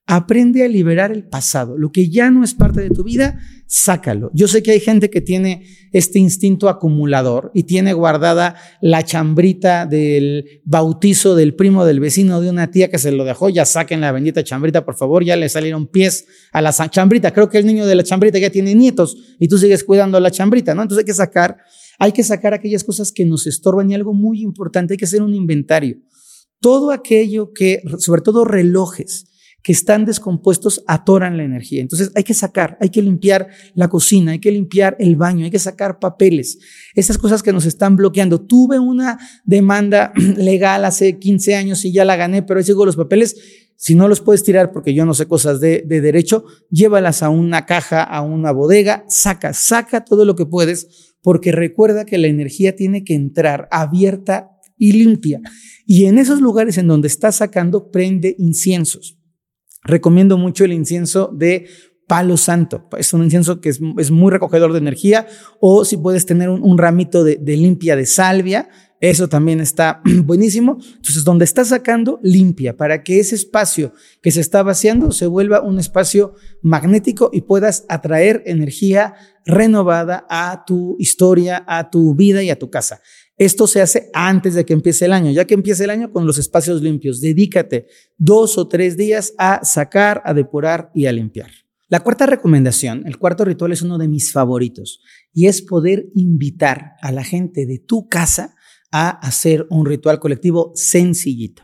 Aprende 0.08 0.64
a 0.64 0.68
liberar 0.68 1.10
el 1.10 1.24
pasado. 1.24 1.76
Lo 1.76 1.90
que 1.90 2.08
ya 2.08 2.30
no 2.30 2.44
es 2.44 2.54
parte 2.54 2.80
de 2.80 2.90
tu 2.90 3.02
vida, 3.02 3.40
sácalo. 3.66 4.30
Yo 4.32 4.46
sé 4.46 4.62
que 4.62 4.70
hay 4.70 4.78
gente 4.78 5.10
que 5.10 5.20
tiene 5.20 5.66
este 5.92 6.20
instinto 6.20 6.68
acumulador 6.68 7.50
y 7.54 7.64
tiene 7.64 7.92
guardada 7.92 8.54
la 8.80 9.04
chambrita 9.04 9.84
del 9.84 10.62
bautizo 10.64 11.34
del 11.34 11.56
primo 11.56 11.84
del 11.84 11.98
vecino 11.98 12.40
de 12.40 12.50
una 12.50 12.70
tía 12.70 12.88
que 12.88 12.98
se 12.98 13.10
lo 13.10 13.24
dejó. 13.24 13.48
Ya 13.48 13.64
saquen 13.64 14.00
la 14.00 14.12
bendita 14.12 14.44
chambrita, 14.44 14.84
por 14.84 14.94
favor. 14.94 15.24
Ya 15.24 15.34
le 15.34 15.48
salieron 15.48 15.88
pies 15.88 16.26
a 16.52 16.62
la 16.62 16.72
chambrita. 16.72 17.32
Creo 17.32 17.48
que 17.48 17.58
el 17.58 17.66
niño 17.66 17.84
de 17.84 17.96
la 17.96 18.04
chambrita 18.04 18.38
ya 18.38 18.50
tiene 18.50 18.76
nietos 18.76 19.16
y 19.40 19.48
tú 19.48 19.58
sigues 19.58 19.82
cuidando 19.82 20.20
la 20.20 20.30
chambrita, 20.30 20.72
¿no? 20.72 20.82
Entonces 20.82 21.02
hay 21.02 21.06
que 21.06 21.14
sacar, 21.14 21.56
hay 21.98 22.12
que 22.12 22.22
sacar 22.22 22.54
aquellas 22.54 22.84
cosas 22.84 23.12
que 23.12 23.24
nos 23.24 23.46
estorban 23.46 23.90
y 23.90 23.94
algo 23.94 24.14
muy 24.14 24.42
importante, 24.42 24.94
hay 24.94 24.98
que 24.98 25.04
hacer 25.04 25.22
un 25.22 25.34
inventario. 25.34 25.98
Todo 26.60 26.90
aquello 26.90 27.52
que, 27.52 27.82
sobre 27.98 28.22
todo 28.22 28.44
relojes, 28.44 29.26
que 29.66 29.72
están 29.72 30.04
descompuestos 30.04 30.84
atoran 30.86 31.36
la 31.36 31.42
energía. 31.42 31.82
Entonces 31.82 32.12
hay 32.14 32.22
que 32.22 32.34
sacar, 32.34 32.78
hay 32.80 32.88
que 32.90 33.02
limpiar 33.02 33.48
la 33.74 33.88
cocina, 33.88 34.30
hay 34.30 34.38
que 34.38 34.52
limpiar 34.52 34.96
el 35.00 35.16
baño, 35.16 35.44
hay 35.44 35.50
que 35.50 35.58
sacar 35.58 35.98
papeles, 35.98 36.60
esas 36.94 37.18
cosas 37.18 37.42
que 37.42 37.52
nos 37.52 37.66
están 37.66 37.96
bloqueando. 37.96 38.40
Tuve 38.40 38.78
una 38.78 39.18
demanda 39.44 40.12
legal 40.36 40.84
hace 40.84 41.18
15 41.18 41.56
años 41.56 41.84
y 41.84 41.92
ya 41.92 42.04
la 42.04 42.14
gané, 42.14 42.44
pero 42.44 42.58
ahí 42.58 42.64
sigo 42.64 42.86
los 42.86 42.94
papeles. 42.94 43.65
Si 43.76 43.94
no 43.94 44.08
los 44.08 44.20
puedes 44.20 44.42
tirar 44.42 44.72
porque 44.72 44.94
yo 44.94 45.04
no 45.04 45.14
sé 45.14 45.26
cosas 45.26 45.60
de, 45.60 45.84
de 45.86 46.00
derecho, 46.00 46.44
llévalas 46.70 47.22
a 47.22 47.28
una 47.28 47.66
caja, 47.66 48.02
a 48.02 48.22
una 48.22 48.52
bodega, 48.52 49.04
saca, 49.08 49.52
saca 49.52 50.04
todo 50.04 50.24
lo 50.24 50.34
que 50.36 50.46
puedes, 50.46 51.14
porque 51.22 51.52
recuerda 51.52 52.04
que 52.04 52.18
la 52.18 52.28
energía 52.28 52.76
tiene 52.76 53.04
que 53.04 53.14
entrar 53.14 53.68
abierta 53.70 54.50
y 54.78 54.92
limpia. 54.92 55.40
Y 55.86 56.06
en 56.06 56.18
esos 56.18 56.40
lugares 56.40 56.78
en 56.78 56.88
donde 56.88 57.08
estás 57.08 57.36
sacando, 57.36 57.90
prende 57.90 58.34
inciensos. 58.38 59.18
Recomiendo 59.82 60.36
mucho 60.36 60.64
el 60.64 60.72
incienso 60.72 61.30
de 61.32 61.66
palo 62.06 62.36
santo. 62.36 62.88
Es 62.98 63.12
un 63.12 63.24
incienso 63.24 63.60
que 63.60 63.68
es, 63.70 63.80
muy 63.80 64.30
recogedor 64.30 64.72
de 64.72 64.78
energía. 64.78 65.26
O 65.60 65.84
si 65.84 65.96
puedes 65.96 66.26
tener 66.26 66.48
un, 66.48 66.78
ramito 66.78 67.24
de, 67.24 67.38
limpia 67.56 67.96
de 67.96 68.06
salvia, 68.06 68.68
eso 69.00 69.28
también 69.28 69.60
está 69.60 70.00
buenísimo. 70.24 70.78
Entonces, 70.80 71.24
donde 71.24 71.44
estás 71.44 71.68
sacando, 71.68 72.18
limpia 72.22 72.76
para 72.76 73.02
que 73.02 73.20
ese 73.20 73.34
espacio 73.34 73.92
que 74.22 74.30
se 74.30 74.40
está 74.40 74.62
vaciando 74.62 75.12
se 75.12 75.26
vuelva 75.26 75.60
un 75.60 75.78
espacio 75.78 76.34
magnético 76.62 77.30
y 77.32 77.42
puedas 77.42 77.84
atraer 77.88 78.42
energía 78.46 79.14
renovada 79.44 80.26
a 80.28 80.64
tu 80.66 80.96
historia, 80.98 81.64
a 81.66 81.90
tu 81.90 82.14
vida 82.14 82.42
y 82.42 82.50
a 82.50 82.58
tu 82.58 82.70
casa. 82.70 83.00
Esto 83.38 83.66
se 83.66 83.82
hace 83.82 84.10
antes 84.14 84.54
de 84.54 84.64
que 84.64 84.72
empiece 84.72 85.04
el 85.04 85.12
año. 85.12 85.30
Ya 85.30 85.44
que 85.44 85.54
empiece 85.54 85.84
el 85.84 85.90
año 85.90 86.10
con 86.10 86.26
los 86.26 86.38
espacios 86.38 86.80
limpios, 86.80 87.20
dedícate 87.20 87.86
dos 88.16 88.56
o 88.56 88.66
tres 88.66 88.96
días 88.96 89.34
a 89.36 89.62
sacar, 89.62 90.22
a 90.24 90.32
depurar 90.32 90.90
y 90.94 91.06
a 91.06 91.12
limpiar. 91.12 91.50
La 91.88 92.00
cuarta 92.00 92.26
recomendación, 92.26 93.06
el 93.06 93.16
cuarto 93.16 93.44
ritual 93.44 93.70
es 93.70 93.82
uno 93.82 93.96
de 93.96 94.08
mis 94.08 94.32
favoritos 94.32 95.02
y 95.32 95.46
es 95.46 95.62
poder 95.62 96.08
invitar 96.16 96.94
a 97.00 97.12
la 97.12 97.22
gente 97.22 97.64
de 97.64 97.78
tu 97.78 98.08
casa 98.08 98.55
a 98.92 99.10
hacer 99.10 99.66
un 99.70 99.86
ritual 99.86 100.18
colectivo 100.18 100.72
sencillito. 100.74 101.62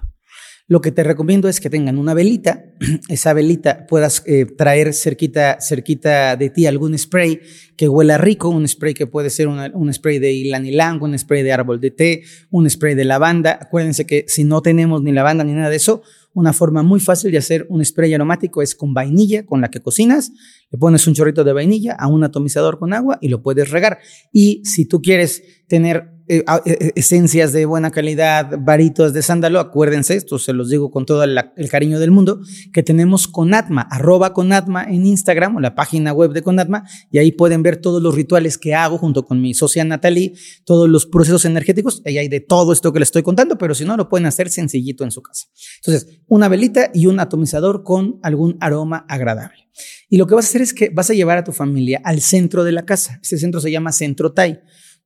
Lo 0.69 0.81
que 0.81 0.93
te 0.93 1.03
recomiendo 1.03 1.49
es 1.49 1.61
que 1.61 1.69
tengan 1.69 1.99
una 1.99 2.15
velita, 2.15 2.65
esa 3.09 3.33
velita 3.33 3.87
puedas 3.87 4.23
eh, 4.27 4.47
traer 4.47 4.95
cerquita, 4.95 5.59
cerquita 5.61 6.37
de 6.37 6.51
ti 6.51 6.67
algún 6.67 6.97
spray 6.97 7.41
que 7.77 7.89
huela 7.89 8.17
rico, 8.17 8.49
un 8.49 8.67
spray 8.67 8.95
que 8.95 9.07
puede 9.07 9.29
ser 9.29 9.49
un 9.49 9.93
spray 9.93 10.19
de 10.19 10.33
ilang 10.33 11.03
un 11.03 11.19
spray 11.19 11.43
de 11.43 11.53
árbol 11.53 11.81
de 11.81 11.91
té, 11.91 12.23
un 12.51 12.71
spray 12.71 12.95
de 12.95 13.05
lavanda. 13.05 13.59
Acuérdense 13.61 14.07
que 14.07 14.25
si 14.29 14.45
no 14.45 14.63
tenemos 14.63 15.03
ni 15.03 15.13
lavanda 15.13 15.45
ni 15.45 15.53
nada 15.53 15.69
de 15.69 15.77
eso, 15.77 16.03
una 16.33 16.53
forma 16.53 16.83
muy 16.83 17.01
fácil 17.01 17.31
de 17.33 17.39
hacer 17.39 17.67
un 17.69 17.85
spray 17.85 18.15
aromático 18.15 18.63
es 18.63 18.75
con 18.75 18.95
vainilla 18.95 19.45
con 19.45 19.61
la 19.61 19.71
que 19.71 19.81
cocinas, 19.81 20.33
le 20.71 20.79
pones 20.79 21.07
un 21.07 21.15
chorrito 21.15 21.45
de 21.45 21.53
vainilla 21.53 21.95
a 21.99 22.07
un 22.07 22.25
atomizador 22.25 22.79
con 22.79 22.95
agua 22.95 23.19
y 23.21 23.29
lo 23.29 23.43
puedes 23.43 23.71
regar. 23.71 23.99
Y 24.33 24.63
si 24.65 24.87
tú 24.87 25.03
quieres 25.03 25.43
tener 25.67 26.13
eh, 26.33 26.45
e, 26.65 26.71
e, 26.71 26.93
esencias 26.97 27.53
de 27.53 27.67
buena 27.67 27.91
calidad, 27.91 28.59
varitos 28.59 29.13
de 29.13 29.21
sándalo, 29.21 29.61
acuérdense, 29.61 30.17
esto 30.17 30.39
se 30.39 30.55
los 30.55 30.71
digo 30.71 30.91
con 30.91 31.05
todo 31.05 31.25
el, 31.25 31.39
cariño 31.71 32.01
del 32.01 32.11
mundo, 32.11 32.41
que 32.73 32.83
tenemos 32.83 33.29
Conatma, 33.29 33.83
arroba 33.83 34.33
Conatma 34.33 34.85
en 34.85 35.05
Instagram 35.05 35.57
o 35.57 35.61
la 35.61 35.75
página 35.75 36.15
web 36.15 36.33
de 36.33 36.41
Conatma, 36.41 36.85
y 37.11 37.19
ahí 37.19 37.33
pueden 37.33 37.63
ver 37.63 37.77
todos 37.77 38.03
los 38.03 38.15
rituales 38.15 38.57
que 38.57 38.75
hago 38.75 38.97
junto 38.97 39.27
con 39.27 39.43
mi 39.43 39.53
socia 39.53 39.85
Natalie, 39.85 40.33
todos 40.65 40.89
los 40.89 41.05
procesos 41.05 41.45
energéticos, 41.45 42.01
ahí 42.07 42.17
hay 42.17 42.29
de 42.29 42.41
todo 42.41 42.73
esto 42.73 42.95
que 42.95 43.01
les 43.01 43.09
estoy 43.09 43.23
contando, 43.23 43.59
pero 43.59 43.75
si 43.75 43.85
no, 43.85 43.99
lo 43.99 44.09
pueden 44.09 44.25
hacer 44.25 44.49
sencillito 44.49 45.05
en 45.05 45.11
su 45.11 45.21
casa. 45.21 45.49
Entonces, 45.85 46.23
una 46.29 46.49
velita 46.49 46.91
y 46.95 47.09
un 47.09 47.21
atomizador 47.21 47.83
con 47.83 48.21
algún 48.23 48.57
aroma 48.59 49.05
agradable. 49.07 49.69
Y 50.09 50.17
lo 50.17 50.27
que 50.27 50.35
vas 50.35 50.47
a 50.47 50.49
hacer 50.49 50.63
es 50.63 50.75
que 50.75 50.91
vas 50.91 51.11
a 51.11 51.15
llevar 51.15 51.39
a 51.39 51.45
tu 51.45 51.53
familia 51.53 52.01
al 52.05 52.21
centro 52.21 52.65
de 52.65 52.73
la 52.73 52.85
casa. 52.85 53.19
Ese 53.23 53.39
centro 53.39 53.61
se 53.61 53.71
llama 53.71 53.93
Centro 53.93 54.33
Tai. 54.33 54.61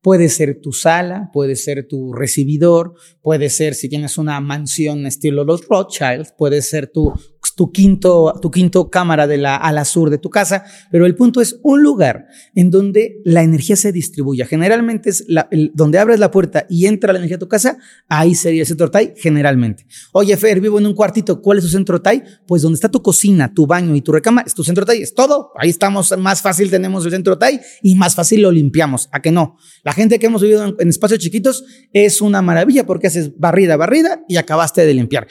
Puede 0.07 0.29
ser 0.29 0.61
tu 0.61 0.71
sala, 0.71 1.31
puede 1.33 1.57
ser 1.57 1.89
tu 1.89 2.13
recibidor, 2.13 2.95
puede 3.23 3.51
ser 3.51 3.75
si 3.75 3.89
tienes 3.89 4.19
una 4.19 4.41
mansión 4.41 5.05
estilo 5.05 5.43
los 5.43 5.67
Rothschild, 5.67 6.29
puede 6.39 6.63
ser 6.63 6.87
tu 6.87 7.13
tu 7.57 7.73
quinto, 7.73 8.39
tu 8.41 8.51
quinto 8.51 8.91
cámara 8.91 9.27
de 9.27 9.39
la 9.39 9.57
ala 9.57 9.87
sur 9.87 10.11
de 10.11 10.19
tu 10.19 10.29
casa, 10.29 10.65
pero 10.91 11.07
el 11.07 11.17
punto 11.17 11.41
es 11.41 11.59
un 11.63 11.83
lugar 11.83 12.27
en 12.55 12.71
donde 12.71 13.23
la 13.25 13.43
energía 13.43 13.77
se 13.77 13.93
distribuya. 13.93 14.45
Generalmente 14.45 15.09
es 15.09 15.25
la, 15.27 15.49
donde 15.73 15.99
abres 15.99 16.21
la 16.21 16.31
puerta 16.31 16.67
y 16.69 16.85
entra 16.87 17.15
la 17.15 17.19
energía 17.19 17.37
a 17.37 17.41
tu 17.41 17.49
casa, 17.49 17.79
ahí 18.09 18.35
sería 18.35 18.61
el 18.61 18.67
centro 18.67 18.91
TAI, 18.91 19.15
generalmente. 19.17 19.87
Oye, 20.13 20.37
Fer, 20.37 20.61
vivo 20.61 20.79
en 20.79 20.87
un 20.87 20.95
cuartito, 20.95 21.41
¿cuál 21.41 21.57
es 21.57 21.65
tu 21.65 21.71
centro 21.71 22.01
TAI? 22.01 22.23
Pues 22.47 22.61
donde 22.61 22.75
está 22.75 22.91
tu 22.91 23.01
cocina, 23.01 23.53
tu 23.53 23.67
baño 23.67 23.95
y 23.97 24.03
tu 24.03 24.13
recama, 24.13 24.43
es 24.47 24.55
tu 24.55 24.63
centro 24.63 24.85
TAI, 24.85 25.01
es 25.01 25.15
todo. 25.15 25.53
Ahí 25.57 25.71
estamos, 25.71 26.15
más 26.19 26.43
fácil 26.43 26.71
tenemos 26.71 27.07
el 27.07 27.11
centro 27.11 27.39
TAI 27.39 27.59
y 27.83 27.95
más 27.95 28.15
fácil 28.15 28.43
lo 28.43 28.53
limpiamos. 28.53 29.09
¿A 29.13 29.23
que 29.23 29.33
no? 29.33 29.57
La 29.83 29.95
gente 29.95 30.19
que 30.19 30.27
hemos 30.27 30.43
vivido 30.43 30.63
en, 30.63 30.75
en 30.79 30.89
espacios 30.91 31.21
chiquitos 31.21 31.65
es 31.95 32.21
una 32.21 32.43
maravilla 32.43 32.85
porque 32.85 33.07
haces 33.07 33.39
barrida, 33.39 33.79
barrida 33.79 34.21
y 34.29 34.37
acabaste 34.37 34.85
de 34.85 34.93
limpiar. 34.93 35.27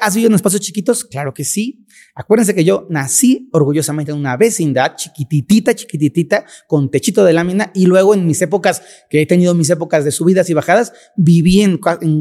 ¿Has 0.00 0.14
vivido 0.14 0.28
en 0.28 0.34
espacios 0.34 0.60
chiquitos? 0.60 1.04
Claro 1.04 1.34
que 1.34 1.44
sí. 1.44 1.86
Acuérdense 2.14 2.54
que 2.54 2.64
yo 2.64 2.86
nací 2.90 3.48
orgullosamente 3.52 4.12
en 4.12 4.18
una 4.18 4.36
vecindad 4.36 4.94
chiquititita, 4.94 5.74
chiquititita, 5.74 6.44
con 6.68 6.90
techito 6.90 7.24
de 7.24 7.32
lámina 7.32 7.72
y 7.74 7.86
luego 7.86 8.14
en 8.14 8.26
mis 8.26 8.40
épocas, 8.42 8.82
que 9.10 9.22
he 9.22 9.26
tenido 9.26 9.54
mis 9.54 9.70
épocas 9.70 10.04
de 10.04 10.12
subidas 10.12 10.48
y 10.48 10.54
bajadas, 10.54 10.92
viví 11.16 11.62
en, 11.62 11.78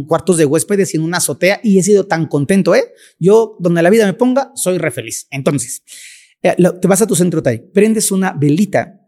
cuartos 0.07 0.37
de 0.37 0.45
huéspedes 0.45 0.93
y 0.93 0.97
en 0.97 1.03
una 1.03 1.17
azotea 1.17 1.59
y 1.63 1.77
he 1.77 1.83
sido 1.83 2.07
tan 2.07 2.27
contento, 2.27 2.73
¿eh? 2.73 2.85
Yo, 3.19 3.55
donde 3.59 3.83
la 3.83 3.89
vida 3.89 4.05
me 4.05 4.13
ponga, 4.13 4.51
soy 4.55 4.79
re 4.79 4.89
feliz. 4.89 5.27
Entonces, 5.29 5.83
eh, 6.41 6.55
te 6.81 6.87
vas 6.87 7.01
a 7.01 7.07
tu 7.07 7.15
centro 7.15 7.43
TAI, 7.43 7.71
prendes 7.71 8.11
una 8.11 8.33
velita, 8.33 8.99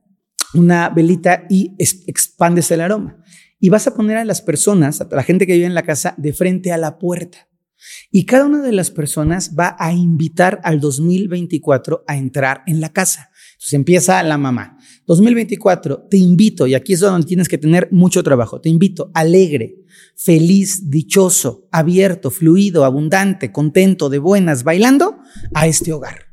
una 0.54 0.90
velita 0.90 1.46
y 1.50 1.76
expandes 1.80 2.70
el 2.72 2.82
aroma. 2.82 3.18
Y 3.60 3.70
vas 3.70 3.88
a 3.88 3.96
poner 3.96 4.18
a 4.18 4.26
las 4.26 4.42
personas, 4.42 5.02
a 5.02 5.08
la 5.10 5.24
gente 5.24 5.48
que 5.48 5.54
vive 5.54 5.66
en 5.66 5.74
la 5.74 5.84
casa, 5.84 6.14
de 6.18 6.34
frente 6.34 6.72
a 6.72 6.78
la 6.78 7.00
puerta. 7.00 7.50
Y 8.12 8.26
cada 8.26 8.46
una 8.46 8.62
de 8.62 8.72
las 8.72 8.92
personas 8.92 9.56
va 9.58 9.76
a 9.80 9.94
invitar 9.94 10.60
al 10.64 10.80
2024 10.80 12.04
a 12.08 12.18
entrar 12.18 12.64
en 12.68 12.82
la 12.82 12.92
casa. 12.94 13.30
Entonces 13.54 13.74
empieza 13.74 14.22
la 14.24 14.38
mamá. 14.38 14.78
2024, 15.08 16.08
te 16.10 16.18
invito, 16.18 16.68
y 16.68 16.76
aquí 16.76 16.94
es 16.94 17.00
donde 17.00 17.28
tienes 17.28 17.48
que 17.48 17.58
tener 17.58 17.90
mucho 17.92 18.24
trabajo, 18.24 18.60
te 18.60 18.70
invito 18.70 19.12
alegre, 19.14 19.76
feliz, 20.16 20.90
dichoso, 20.90 21.68
abierto, 21.72 22.32
fluido, 22.32 22.86
abundante, 22.86 23.52
contento, 23.52 24.10
de 24.10 24.20
buenas, 24.20 24.64
bailando 24.64 25.18
a 25.54 25.68
este 25.68 25.94
hogar. 25.94 26.25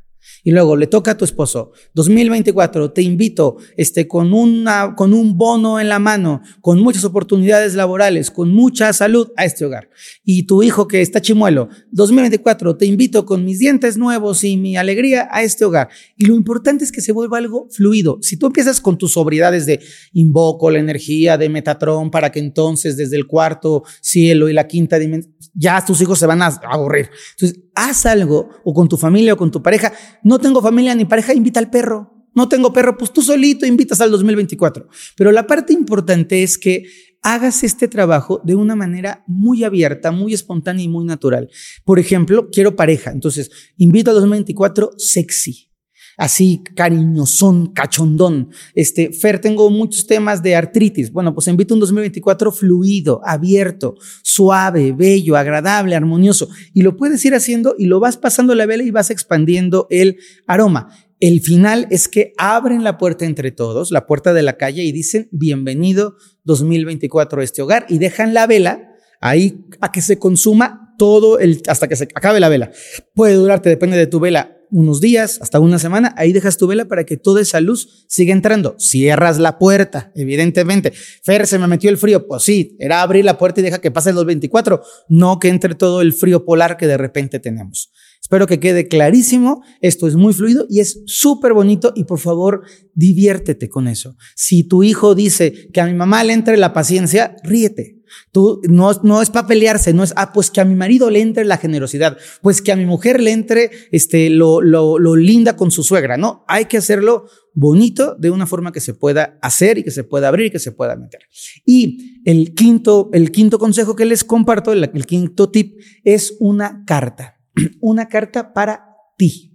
Y 0.43 0.51
luego 0.51 0.75
le 0.75 0.87
toca 0.87 1.11
a 1.11 1.17
tu 1.17 1.23
esposo, 1.23 1.71
2024, 1.93 2.91
te 2.91 3.01
invito 3.01 3.57
este, 3.77 4.07
con, 4.07 4.33
una, 4.33 4.93
con 4.95 5.13
un 5.13 5.37
bono 5.37 5.79
en 5.79 5.87
la 5.87 5.99
mano, 5.99 6.41
con 6.59 6.81
muchas 6.81 7.05
oportunidades 7.05 7.75
laborales, 7.75 8.29
con 8.29 8.53
mucha 8.53 8.91
salud 8.91 9.31
a 9.37 9.45
este 9.45 9.63
hogar. 9.63 9.89
Y 10.25 10.43
tu 10.43 10.61
hijo 10.61 10.87
que 10.87 11.01
está 11.01 11.21
chimuelo, 11.21 11.69
2024, 11.91 12.75
te 12.75 12.85
invito 12.85 13.25
con 13.25 13.45
mis 13.45 13.59
dientes 13.59 13.97
nuevos 13.97 14.43
y 14.43 14.57
mi 14.57 14.75
alegría 14.75 15.29
a 15.31 15.43
este 15.43 15.63
hogar. 15.63 15.87
Y 16.17 16.25
lo 16.25 16.35
importante 16.35 16.83
es 16.83 16.91
que 16.91 17.01
se 17.01 17.13
vuelva 17.13 17.37
algo 17.37 17.67
fluido. 17.69 18.19
Si 18.21 18.35
tú 18.37 18.47
empiezas 18.47 18.81
con 18.81 18.97
tus 18.97 19.13
sobriedades 19.13 19.65
de 19.65 19.79
invoco 20.11 20.69
la 20.69 20.79
energía 20.79 21.37
de 21.37 21.49
Metatron 21.49 22.11
para 22.11 22.31
que 22.31 22.39
entonces 22.39 22.97
desde 22.97 23.15
el 23.15 23.27
cuarto 23.27 23.83
cielo 24.01 24.49
y 24.49 24.53
la 24.53 24.67
quinta 24.67 24.99
dimensión, 24.99 25.32
ya 25.53 25.83
tus 25.85 26.01
hijos 26.01 26.19
se 26.19 26.25
van 26.25 26.41
a 26.41 26.47
aburrir. 26.47 27.09
Entonces, 27.31 27.59
haz 27.75 28.05
algo 28.05 28.49
o 28.63 28.73
con 28.73 28.87
tu 28.87 28.97
familia 28.97 29.33
o 29.33 29.37
con 29.37 29.51
tu 29.51 29.61
pareja. 29.61 29.93
No 30.23 30.39
tengo 30.39 30.61
familia 30.61 30.95
ni 30.95 31.05
pareja, 31.05 31.33
invita 31.33 31.59
al 31.59 31.69
perro. 31.69 32.11
No 32.35 32.49
tengo 32.49 32.73
perro, 32.73 32.97
pues 32.97 33.13
tú 33.13 33.21
solito 33.21 33.65
invitas 33.65 34.01
al 34.01 34.09
2024. 34.11 34.87
Pero 35.15 35.31
la 35.31 35.45
parte 35.45 35.73
importante 35.73 36.41
es 36.41 36.57
que 36.57 36.85
hagas 37.21 37.63
este 37.63 37.87
trabajo 37.87 38.41
de 38.43 38.55
una 38.55 38.75
manera 38.75 39.23
muy 39.27 39.63
abierta, 39.63 40.11
muy 40.11 40.33
espontánea 40.33 40.83
y 40.83 40.89
muy 40.89 41.05
natural. 41.05 41.49
Por 41.85 41.99
ejemplo, 41.99 42.49
quiero 42.51 42.75
pareja, 42.75 43.11
entonces 43.11 43.51
invito 43.77 44.09
al 44.09 44.15
2024 44.15 44.91
sexy 44.97 45.72
así 46.17 46.63
cariñosón, 46.75 47.73
cachondón. 47.73 48.49
Este, 48.75 49.11
Fer, 49.11 49.39
tengo 49.39 49.69
muchos 49.69 50.07
temas 50.07 50.43
de 50.43 50.55
artritis. 50.55 51.11
Bueno, 51.11 51.33
pues 51.33 51.47
invito 51.47 51.73
un 51.73 51.79
2024 51.79 52.51
fluido, 52.51 53.21
abierto, 53.25 53.95
suave, 54.21 54.91
bello, 54.91 55.35
agradable, 55.35 55.95
armonioso. 55.95 56.49
Y 56.73 56.81
lo 56.81 56.95
puedes 56.97 57.23
ir 57.25 57.35
haciendo 57.35 57.75
y 57.77 57.85
lo 57.85 57.99
vas 57.99 58.17
pasando 58.17 58.55
la 58.55 58.65
vela 58.65 58.83
y 58.83 58.91
vas 58.91 59.09
expandiendo 59.09 59.87
el 59.89 60.17
aroma. 60.47 60.89
El 61.19 61.39
final 61.39 61.87
es 61.89 62.09
que 62.09 62.33
abren 62.37 62.83
la 62.83 62.97
puerta 62.97 63.23
entre 63.23 63.51
todos, 63.51 63.91
la 63.91 64.05
puerta 64.05 64.33
de 64.33 64.41
la 64.41 64.57
calle, 64.57 64.83
y 64.83 64.91
dicen, 64.91 65.29
bienvenido 65.31 66.17
2024 66.43 67.39
a 67.39 67.43
este 67.45 67.61
hogar, 67.61 67.85
y 67.87 67.97
dejan 67.97 68.33
la 68.33 68.45
vela 68.45 68.89
ahí 69.21 69.65
a 69.79 69.93
que 69.93 70.01
se 70.01 70.19
consuma 70.19 70.93
todo 70.97 71.39
el, 71.39 71.61
hasta 71.67 71.87
que 71.87 71.95
se 71.95 72.09
acabe 72.13 72.41
la 72.41 72.49
vela. 72.49 72.71
Puede 73.15 73.35
durarte, 73.35 73.69
depende 73.69 73.95
de 73.95 74.07
tu 74.07 74.19
vela, 74.19 74.52
unos 74.73 74.99
días, 74.99 75.39
hasta 75.41 75.59
una 75.59 75.77
semana, 75.77 76.15
ahí 76.17 76.33
dejas 76.33 76.57
tu 76.57 76.65
vela 76.65 76.85
para 76.85 77.05
que 77.05 77.15
toda 77.15 77.41
esa 77.41 77.61
luz 77.61 78.05
siga 78.07 78.33
entrando. 78.33 78.75
Cierras 78.79 79.37
la 79.37 79.59
puerta, 79.59 80.11
evidentemente. 80.15 80.91
Fer, 81.21 81.45
se 81.45 81.59
me 81.59 81.67
metió 81.67 81.91
el 81.91 81.97
frío. 81.97 82.27
Pues 82.27 82.41
sí, 82.41 82.75
era 82.79 83.03
abrir 83.03 83.23
la 83.23 83.37
puerta 83.37 83.61
y 83.61 83.63
deja 83.63 83.79
que 83.79 83.91
pasen 83.91 84.15
los 84.15 84.25
24, 84.25 84.81
no 85.09 85.37
que 85.39 85.49
entre 85.49 85.75
todo 85.75 86.01
el 86.01 86.11
frío 86.11 86.43
polar 86.43 86.75
que 86.77 86.87
de 86.87 86.97
repente 86.97 87.39
tenemos. 87.39 87.91
Espero 88.19 88.47
que 88.47 88.59
quede 88.59 88.87
clarísimo. 88.87 89.63
Esto 89.79 90.07
es 90.07 90.15
muy 90.15 90.33
fluido 90.33 90.65
y 90.69 90.79
es 90.79 91.01
súper 91.05 91.53
bonito 91.53 91.93
y 91.95 92.05
por 92.05 92.19
favor 92.19 92.63
diviértete 92.95 93.69
con 93.69 93.87
eso. 93.87 94.15
Si 94.35 94.63
tu 94.63 94.81
hijo 94.81 95.13
dice 95.13 95.69
que 95.71 95.81
a 95.81 95.85
mi 95.85 95.93
mamá 95.93 96.23
le 96.23 96.33
entre 96.33 96.57
la 96.57 96.73
paciencia, 96.73 97.35
ríete. 97.43 98.02
Tú, 98.31 98.61
no, 98.69 98.91
no 99.03 99.21
es 99.21 99.29
para 99.29 99.47
pelearse, 99.47 99.93
no 99.93 100.03
es, 100.03 100.13
ah, 100.15 100.33
pues 100.33 100.51
que 100.51 100.61
a 100.61 100.65
mi 100.65 100.75
marido 100.75 101.09
le 101.09 101.21
entre 101.21 101.45
la 101.45 101.57
generosidad, 101.57 102.17
pues 102.41 102.61
que 102.61 102.71
a 102.71 102.75
mi 102.75 102.85
mujer 102.85 103.21
le 103.21 103.31
entre 103.31 103.71
este, 103.91 104.29
lo, 104.29 104.61
lo, 104.61 104.99
lo 104.99 105.15
linda 105.15 105.55
con 105.55 105.71
su 105.71 105.83
suegra, 105.83 106.17
¿no? 106.17 106.43
Hay 106.47 106.65
que 106.65 106.77
hacerlo 106.77 107.25
bonito 107.53 108.15
de 108.15 108.31
una 108.31 108.47
forma 108.47 108.71
que 108.71 108.79
se 108.79 108.93
pueda 108.93 109.37
hacer 109.41 109.77
y 109.77 109.83
que 109.83 109.91
se 109.91 110.03
pueda 110.03 110.27
abrir 110.27 110.47
y 110.47 110.51
que 110.51 110.59
se 110.59 110.71
pueda 110.71 110.95
meter. 110.95 111.21
Y 111.65 112.21
el 112.25 112.53
quinto, 112.53 113.09
el 113.13 113.31
quinto 113.31 113.59
consejo 113.59 113.95
que 113.95 114.05
les 114.05 114.23
comparto, 114.23 114.71
el, 114.73 114.89
el 114.93 115.05
quinto 115.05 115.49
tip, 115.49 115.79
es 116.03 116.35
una 116.39 116.83
carta, 116.85 117.39
una 117.81 118.07
carta 118.07 118.53
para 118.53 118.85
ti. 119.17 119.51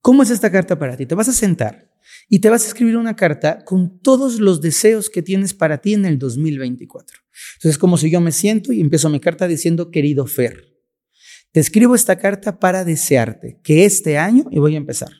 ¿Cómo 0.00 0.22
es 0.22 0.30
esta 0.30 0.50
carta 0.50 0.78
para 0.78 0.96
ti? 0.96 1.06
Te 1.06 1.14
vas 1.14 1.28
a 1.28 1.32
sentar 1.32 1.92
y 2.28 2.40
te 2.40 2.50
vas 2.50 2.64
a 2.64 2.68
escribir 2.68 2.96
una 2.96 3.14
carta 3.14 3.64
con 3.64 4.00
todos 4.00 4.40
los 4.40 4.60
deseos 4.60 5.08
que 5.08 5.22
tienes 5.22 5.54
para 5.54 5.78
ti 5.78 5.94
en 5.94 6.04
el 6.06 6.18
2024. 6.18 7.21
Entonces 7.54 7.72
es 7.72 7.78
como 7.78 7.96
si 7.96 8.10
yo 8.10 8.20
me 8.20 8.32
siento 8.32 8.72
y 8.72 8.80
empiezo 8.80 9.08
mi 9.08 9.20
carta 9.20 9.48
diciendo, 9.48 9.90
querido 9.90 10.26
Fer, 10.26 10.72
te 11.52 11.60
escribo 11.60 11.94
esta 11.94 12.16
carta 12.16 12.58
para 12.58 12.84
desearte 12.84 13.60
que 13.62 13.84
este 13.84 14.18
año, 14.18 14.44
y 14.50 14.58
voy 14.58 14.74
a 14.74 14.78
empezar, 14.78 15.10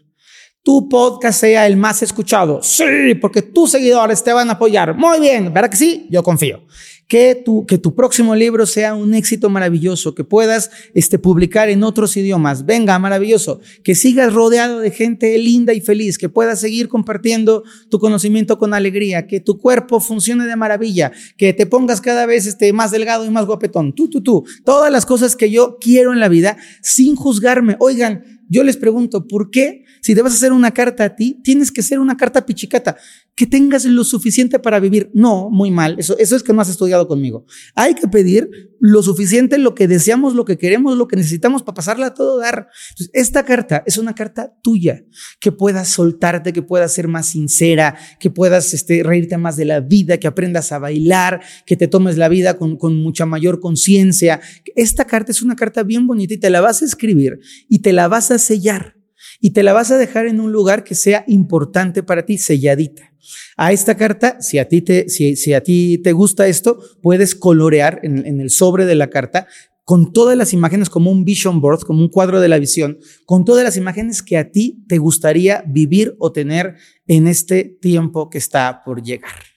tu 0.63 0.89
podcast 0.89 1.41
sea 1.41 1.67
el 1.67 1.77
más 1.77 2.03
escuchado. 2.03 2.63
Sí, 2.63 3.15
porque 3.21 3.43
tus 3.43 3.73
seguidores 3.73 4.23
te 4.23 4.33
van 4.33 4.49
a 4.49 4.53
apoyar. 4.53 4.97
Muy 4.97 5.21
bien, 5.21 5.53
¿verdad 5.53 5.71
que 5.71 5.77
sí? 5.77 6.07
Yo 6.11 6.23
confío 6.23 6.65
que 7.13 7.35
tu, 7.35 7.67
que 7.67 7.77
tu 7.77 7.95
próximo 7.95 8.35
libro 8.35 8.65
sea 8.65 8.95
un 8.95 9.13
éxito 9.13 9.51
maravilloso, 9.51 10.15
que 10.15 10.25
puedas 10.25 10.71
este, 10.95 11.19
publicar 11.19 11.69
en 11.69 11.83
otros 11.83 12.17
idiomas. 12.17 12.65
Venga, 12.65 12.99
maravilloso. 12.99 13.61
Que 13.85 13.95
sigas 13.95 14.33
rodeado 14.33 14.79
de 14.79 14.91
gente 14.91 15.37
linda 15.37 15.75
y 15.75 15.83
feliz, 15.83 16.17
que 16.17 16.31
puedas 16.31 16.59
seguir 16.59 16.89
compartiendo 16.89 17.65
tu 17.91 17.99
conocimiento 17.99 18.57
con 18.57 18.73
alegría, 18.73 19.27
que 19.27 19.41
tu 19.41 19.59
cuerpo 19.59 20.01
funcione 20.01 20.47
de 20.47 20.57
maravilla, 20.57 21.13
que 21.37 21.53
te 21.53 21.67
pongas 21.67 22.01
cada 22.01 22.25
vez 22.25 22.47
este, 22.47 22.73
más 22.73 22.91
delgado 22.91 23.27
y 23.27 23.31
más 23.31 23.45
guapetón. 23.45 23.95
Tú, 23.95 24.09
tú, 24.09 24.23
tú. 24.23 24.47
Todas 24.65 24.91
las 24.91 25.05
cosas 25.05 25.37
que 25.37 25.51
yo 25.51 25.77
quiero 25.79 26.15
en 26.15 26.21
la 26.21 26.31
vida 26.31 26.57
sin 26.81 27.15
juzgarme. 27.15 27.77
Oigan, 27.79 28.25
yo 28.53 28.65
les 28.65 28.77
pregunto, 28.77 29.27
¿por 29.27 29.51
qué 29.51 29.85
si 30.01 30.15
te 30.15 30.21
vas 30.21 30.33
a 30.33 30.37
hacer 30.37 30.53
una 30.53 30.73
carta 30.73 31.05
a 31.05 31.17
ti, 31.17 31.41
tienes 31.43 31.73
que 31.73 31.83
ser 31.83 31.99
una 31.99 32.17
carta 32.19 32.45
pichicata? 32.45 32.97
Que 33.35 33.47
tengas 33.47 33.85
lo 33.85 34.05
suficiente 34.05 34.59
para 34.59 34.79
vivir. 34.79 35.11
No, 35.15 35.49
muy 35.51 35.71
mal. 35.71 35.97
Eso, 35.99 36.17
eso 36.19 36.37
es 36.37 36.43
que 36.43 36.53
no 36.53 36.61
has 36.61 36.69
estudiado 36.69 37.09
conmigo. 37.09 37.47
Hay 37.75 37.95
que 37.95 38.09
pedir 38.09 38.51
lo 38.85 39.01
suficiente, 39.01 39.59
lo 39.59 39.77
que 39.77 39.87
deseamos, 39.87 40.35
lo 40.35 40.45
que 40.45 40.59
queremos, 40.59 40.97
lo 40.97 41.07
que 41.07 41.15
necesitamos 41.15 41.63
para 41.63 41.77
pasarla 41.77 42.07
a 42.07 42.15
todo 42.15 42.39
dar. 42.39 42.67
esta 43.13 43.45
carta 43.45 43.85
es 43.87 43.97
una 43.97 44.13
carta 44.13 44.55
tuya, 44.61 45.05
que 45.39 45.53
puedas 45.53 45.89
soltarte, 45.89 46.53
que 46.53 46.63
puedas 46.63 46.93
ser 46.93 47.07
más 47.07 47.27
sincera, 47.27 47.97
que 48.19 48.29
puedas 48.29 48.75
este, 48.75 49.05
reírte 49.05 49.39
más 49.39 49.57
de 49.57 49.67
la 49.67 49.79
vida, 49.79 50.19
que 50.19 50.27
aprendas 50.27 50.73
a 50.73 50.81
bailar, 50.81 51.43
que 51.65 51.77
te 51.77 51.87
tomes 51.87 52.17
la 52.17 52.29
vida 52.29 52.59
con, 52.59 52.77
con 52.77 52.97
mucha 52.97 53.25
mayor 53.25 53.61
conciencia. 53.61 54.41
Esta 54.75 55.07
carta 55.07 55.31
es 55.31 55.43
una 55.43 55.55
carta 55.55 55.85
bien 55.85 56.09
bonita 56.09 56.35
y 56.35 56.39
te 56.39 56.51
la 56.51 56.61
vas 56.61 56.83
a 56.83 56.85
escribir 56.85 57.39
y 57.69 57.79
te 57.79 57.93
la 57.93 58.09
vas 58.09 58.33
a 58.33 58.39
sellar 58.41 58.97
y 59.43 59.51
te 59.51 59.65
la 59.65 59.75
vas 59.75 59.91
a 59.91 59.99
dejar 59.99 60.27
en 60.27 60.41
un 60.41 60.53
lugar 60.53 60.85
que 60.85 60.95
sea 60.95 61.25
importante 61.27 62.05
para 62.05 62.25
ti, 62.25 62.39
selladita. 62.39 63.13
A 63.57 63.73
esta 63.73 63.97
carta, 63.97 64.41
si 64.41 64.59
a 64.59 64.69
ti 64.69 64.81
te, 64.81 65.09
si, 65.09 65.53
a 65.53 65.63
ti 65.63 65.99
te 65.99 66.13
gusta 66.13 66.47
esto, 66.47 66.79
puedes 67.03 67.35
colorear 67.35 67.99
en, 68.05 68.25
en 68.25 68.41
el 68.41 68.51
sobre 68.51 68.87
de 68.87 68.95
la 68.95 69.11
carta 69.11 69.49
con 69.85 70.13
todas 70.13 70.37
las 70.37 70.53
imágenes 70.53 70.89
como 70.89 71.11
un 71.11 71.25
vision 71.25 71.61
board, 71.61 71.81
como 71.81 72.01
un 72.01 72.09
cuadro 72.09 72.41
de 72.41 72.49
la 72.49 72.61
visión, 72.61 72.99
con 73.27 73.45
todas 73.45 73.65
las 73.65 73.77
imágenes 73.77 74.23
que 74.23 74.39
a 74.39 74.53
ti 74.53 74.85
te 74.87 74.99
gustaría 74.99 75.65
vivir 75.67 76.15
o 76.21 76.31
tener 76.31 76.77
en 77.09 77.27
este 77.27 77.65
tiempo 77.65 78.31
que 78.31 78.39
está 78.39 78.83
por 78.85 79.03
llegar 79.03 79.52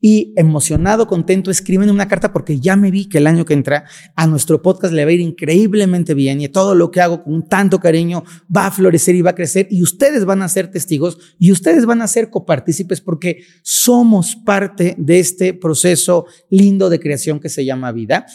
y 0.00 0.32
emocionado, 0.36 1.06
contento, 1.06 1.50
escriben 1.50 1.90
una 1.90 2.06
carta 2.06 2.32
porque 2.32 2.60
ya 2.60 2.76
me 2.76 2.90
vi 2.90 3.06
que 3.08 3.18
el 3.18 3.26
año 3.26 3.44
que 3.44 3.54
entra 3.54 3.84
a 4.14 4.26
nuestro 4.26 4.62
podcast 4.62 4.94
le 4.94 5.04
va 5.04 5.10
a 5.10 5.14
ir 5.14 5.20
increíblemente 5.20 6.14
bien 6.14 6.40
y 6.40 6.48
todo 6.48 6.74
lo 6.74 6.90
que 6.90 7.00
hago 7.00 7.24
con 7.24 7.48
tanto 7.48 7.80
cariño 7.80 8.22
va 8.54 8.66
a 8.66 8.70
florecer 8.70 9.16
y 9.16 9.22
va 9.22 9.30
a 9.30 9.34
crecer 9.34 9.66
y 9.70 9.82
ustedes 9.82 10.24
van 10.24 10.42
a 10.42 10.48
ser 10.48 10.70
testigos 10.70 11.18
y 11.38 11.50
ustedes 11.50 11.84
van 11.84 12.02
a 12.02 12.06
ser 12.06 12.30
copartícipes 12.30 13.00
porque 13.00 13.42
somos 13.62 14.36
parte 14.36 14.94
de 14.98 15.18
este 15.18 15.54
proceso 15.54 16.26
lindo 16.48 16.90
de 16.90 17.00
creación 17.00 17.40
que 17.40 17.48
se 17.48 17.64
llama 17.64 17.90
vida. 17.92 18.26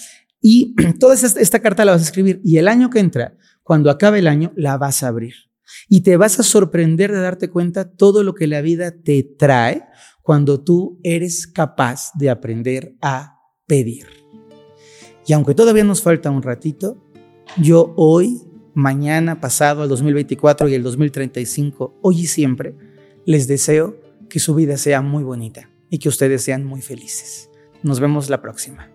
Y 0.42 0.76
toda 1.00 1.16
esta, 1.16 1.40
esta 1.40 1.60
carta 1.60 1.86
la 1.86 1.94
vas 1.94 2.02
a 2.02 2.06
escribir 2.06 2.42
y 2.44 2.58
el 2.58 2.68
año 2.68 2.90
que 2.90 3.00
entra, 3.00 3.38
cuando 3.64 3.90
acabe 3.90 4.20
el 4.20 4.28
año, 4.28 4.52
la 4.58 4.78
vas 4.78 5.04
a 5.04 5.08
abrir. 5.08 5.53
Y 5.90 6.02
te 6.02 6.18
vas 6.18 6.40
a 6.40 6.44
sorprender 6.44 7.12
de 7.12 7.20
darte 7.20 7.50
cuenta 7.50 7.92
todo 7.92 8.24
lo 8.24 8.34
que 8.34 8.48
la 8.48 8.62
vida 8.62 8.92
te 8.92 9.24
trae 9.24 9.84
cuando 10.22 10.64
tú 10.64 11.00
eres 11.04 11.48
capaz 11.48 12.12
de 12.16 12.30
aprender 12.30 12.96
a 13.02 13.40
pedir. 13.68 14.08
Y 15.28 15.34
aunque 15.34 15.56
todavía 15.56 15.84
nos 15.84 16.02
falta 16.02 16.32
un 16.32 16.42
ratito, 16.42 17.00
Yo 17.62 17.94
hoy, 17.98 18.42
mañana, 18.74 19.40
pasado, 19.40 19.84
el 19.84 19.90
2024 19.90 20.68
y 20.70 20.74
el 20.74 20.84
2035, 20.84 22.00
hoy 22.02 22.22
y 22.22 22.26
siempre, 22.26 22.76
les 23.26 23.48
deseo 23.48 23.96
que 24.30 24.40
su 24.40 24.56
vida 24.56 24.78
sea 24.78 25.02
muy 25.02 25.24
bonita 25.24 25.70
y 25.90 26.00
que 26.00 26.10
ustedes 26.10 26.42
sean 26.42 26.66
muy 26.66 26.82
felices. 26.82 27.50
Nos 27.84 28.00
vemos 28.00 28.30
la 28.30 28.42
próxima. 28.42 28.93